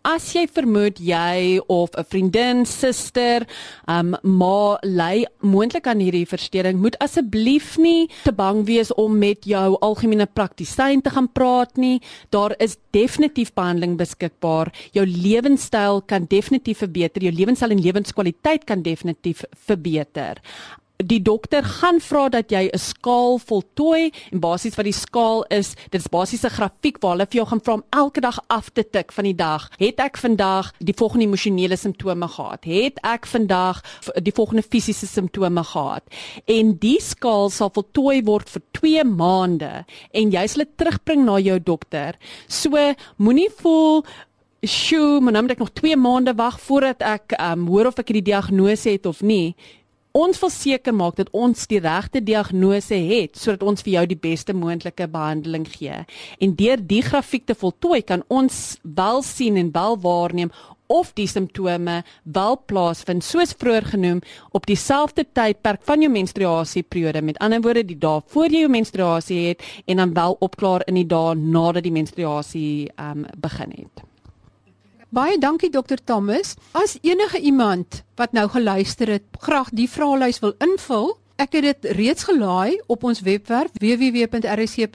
As 0.06 0.32
jy 0.32 0.46
vermoed 0.46 1.00
jy 1.02 1.60
of 1.68 1.90
'n 1.98 2.04
vriendin, 2.04 2.64
suster, 2.64 3.44
um 3.88 4.16
ma 4.22 4.78
ly 4.82 5.26
moontlik 5.42 5.86
aan 5.86 6.00
hierdie 6.00 6.24
verstoring, 6.24 6.80
moet 6.80 6.96
asseblief 7.00 7.76
nie 7.76 8.08
te 8.24 8.32
bang 8.32 8.64
wees 8.64 8.94
om 8.94 9.18
met 9.18 9.44
jou 9.44 9.76
algemene 9.80 10.26
praktisyn 10.26 11.02
te 11.02 11.10
gaan 11.10 11.28
praat 11.28 11.76
nie. 11.76 12.00
Daar 12.30 12.54
is 12.58 12.78
definitief 12.92 13.52
behandeling 13.52 13.98
beskikbaar. 13.98 14.72
Jou 14.92 15.04
lewenstyl 15.04 16.02
kan 16.06 16.24
definitief 16.28 16.78
verbeter, 16.78 17.22
jou 17.22 17.32
lewenstyl 17.32 17.70
en 17.70 17.82
lewenskwaliteit 17.82 18.64
kan 18.64 18.82
definitief 18.82 19.44
verbeter 19.66 20.40
die 20.96 21.20
dokter 21.22 21.64
gaan 21.64 22.00
vra 22.00 22.28
dat 22.28 22.50
jy 22.50 22.70
'n 22.72 22.78
skaal 22.78 23.38
voltooi 23.38 24.12
en 24.32 24.40
basies 24.40 24.76
wat 24.76 24.84
die 24.84 24.92
skaal 24.92 25.44
is, 25.50 25.74
dit 25.90 26.00
is 26.00 26.08
basies 26.08 26.44
'n 26.44 26.50
grafiek 26.50 26.98
waar 27.00 27.12
hulle 27.12 27.26
vir 27.26 27.38
jou 27.40 27.46
gaan 27.46 27.60
vra 27.60 27.74
om 27.74 27.84
elke 27.90 28.20
dag 28.20 28.38
af 28.48 28.70
te 28.70 28.82
tik 28.82 29.12
van 29.12 29.24
die 29.24 29.34
dag. 29.34 29.68
Het 29.78 30.00
ek 30.00 30.16
vandag 30.16 30.72
die 30.78 30.94
volgende 30.94 31.24
emosionele 31.24 31.76
simptome 31.76 32.28
gehad? 32.28 32.64
Het 32.64 32.98
ek 33.02 33.26
vandag 33.26 33.82
die 34.22 34.32
volgende 34.32 34.62
fisiese 34.62 35.06
simptome 35.06 35.64
gehad? 35.64 36.02
En 36.46 36.78
die 36.78 37.00
skaal 37.00 37.50
sal 37.50 37.70
voltooi 37.70 38.22
word 38.22 38.48
vir 38.48 38.62
2 38.72 39.04
maande 39.04 39.84
en 40.12 40.30
jy 40.30 40.46
sal 40.46 40.64
dit 40.64 40.76
terugbring 40.76 41.24
na 41.24 41.38
jou 41.38 41.60
dokter. 41.60 42.14
So 42.48 42.94
moenie 43.16 43.50
voel 43.56 44.04
Sjoe, 44.62 45.20
maar 45.20 45.32
nou 45.32 45.42
moet 45.42 45.50
ek 45.52 45.58
nog 45.58 45.72
2 45.72 45.96
maande 45.96 46.34
wag 46.34 46.60
voordat 46.60 47.02
ek 47.02 47.32
ehm 47.32 47.60
um, 47.60 47.66
hoor 47.68 47.86
of 47.86 47.98
ek 47.98 48.08
hierdie 48.08 48.32
diagnose 48.32 48.90
het 48.90 49.06
of 49.06 49.22
nie 49.22 49.54
ons 50.16 50.38
wil 50.40 50.50
seker 50.52 50.94
maak 50.96 51.18
dat 51.20 51.28
ons 51.36 51.66
die 51.68 51.80
regte 51.84 52.22
diagnose 52.24 52.96
het 53.10 53.36
sodat 53.36 53.66
ons 53.66 53.84
vir 53.84 53.92
jou 53.98 54.06
die 54.14 54.20
beste 54.20 54.54
moontlike 54.56 55.08
behandeling 55.12 55.66
gee. 55.68 55.98
En 56.40 56.54
deur 56.56 56.80
die 56.80 57.02
grafiek 57.04 57.44
te 57.46 57.56
voltooi 57.58 58.00
kan 58.02 58.24
ons 58.32 58.78
wel 58.82 59.22
sien 59.26 59.60
en 59.60 59.72
wel 59.74 60.00
waarneem 60.00 60.52
of 60.86 61.12
die 61.18 61.26
simptome 61.26 62.00
wel 62.22 62.58
plaasvind 62.70 63.24
soos 63.26 63.54
vroeër 63.58 63.90
genoem 63.92 64.22
op 64.56 64.66
dieselfde 64.70 65.26
tydperk 65.34 65.82
van 65.88 66.04
jou 66.04 66.12
menstruasieperiode 66.14 67.22
met 67.26 67.40
ander 67.42 67.62
woorde 67.64 67.84
die 67.86 67.98
dae 67.98 68.22
voor 68.32 68.50
jy 68.50 68.64
jou 68.64 68.72
menstruasie 68.72 69.40
het 69.48 69.64
en 69.86 70.02
dan 70.02 70.14
wel 70.14 70.36
opklaar 70.40 70.86
in 70.86 71.02
die 71.02 71.08
dae 71.10 71.34
nadat 71.34 71.84
die 71.86 71.94
menstruasie 71.94 72.92
um, 72.96 73.26
begin 73.36 73.74
het. 73.74 74.06
Baie 75.14 75.38
dankie 75.38 75.70
dokter 75.70 76.00
Thomas. 76.02 76.56
As 76.74 76.98
enige 77.02 77.38
iemand 77.38 78.02
wat 78.18 78.32
nou 78.34 78.48
geluister 78.50 79.08
het, 79.08 79.22
graag 79.38 79.68
die 79.70 79.86
vraelys 79.90 80.42
wil 80.42 80.54
invul, 80.58 81.14
ek 81.38 81.52
het 81.54 81.62
dit 81.62 81.84
reeds 81.94 82.26
gelaai 82.26 82.82
op 82.90 83.04
ons 83.06 83.20
webwerf 83.22 83.70
www.rc.co.za. 83.78 84.88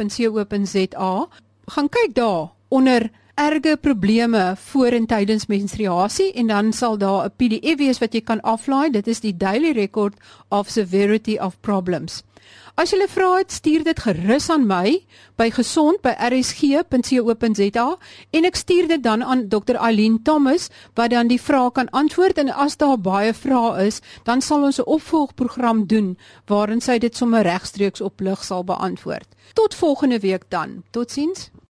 Gaan 1.72 1.90
kyk 1.90 2.16
daar 2.18 2.52
onder 2.68 3.10
erge 3.40 3.78
probleme 3.80 4.56
voor 4.60 4.92
en 5.00 5.06
tydens 5.08 5.48
menstruasie 5.48 6.34
en 6.34 6.48
dan 6.48 6.74
sal 6.74 6.98
daar 6.98 7.26
'n 7.26 7.32
PDF 7.38 7.78
wees 7.78 8.00
wat 8.00 8.14
jy 8.14 8.22
kan 8.22 8.42
aflaai. 8.42 8.92
Dit 8.92 9.08
is 9.08 9.20
die 9.20 9.38
daily 9.38 9.72
record 9.72 10.14
of 10.50 10.68
severity 10.70 11.38
of 11.40 11.60
problems. 11.62 12.24
As 12.76 12.92
jy 12.92 13.04
'n 13.04 13.08
vraag 13.08 13.38
het, 13.38 13.52
stuur 13.52 13.84
dit 13.84 14.00
gerus 14.00 14.50
aan 14.50 14.68
my 14.68 15.06
by 15.36 15.52
gesond@rsg.co.za 15.52 17.98
en 18.32 18.46
ek 18.46 18.56
stuur 18.56 18.88
dit 18.88 19.04
dan 19.04 19.24
aan 19.24 19.48
Dr. 19.48 19.76
Eileen 19.76 20.24
Thomas 20.24 20.70
wat 20.94 21.10
dan 21.10 21.28
die 21.28 21.42
vraag 21.42 21.72
kan 21.72 21.90
antwoord 21.90 22.38
en 22.38 22.54
as 22.54 22.78
daar 22.78 23.00
baie 23.00 23.34
vrae 23.34 23.86
is, 23.86 24.00
dan 24.24 24.42
sal 24.42 24.64
ons 24.64 24.80
'n 24.80 24.86
opvolgprogram 24.86 25.88
doen 25.88 26.18
waarin 26.46 26.82
sy 26.82 26.98
dit 26.98 27.18
sommer 27.18 27.42
regstreeks 27.42 28.02
op 28.02 28.20
lig 28.20 28.44
sal 28.44 28.64
beantwoord. 28.64 29.28
Tot 29.54 29.76
volgende 29.76 30.20
week 30.20 30.44
dan. 30.50 30.84
Totsiens. 30.92 31.50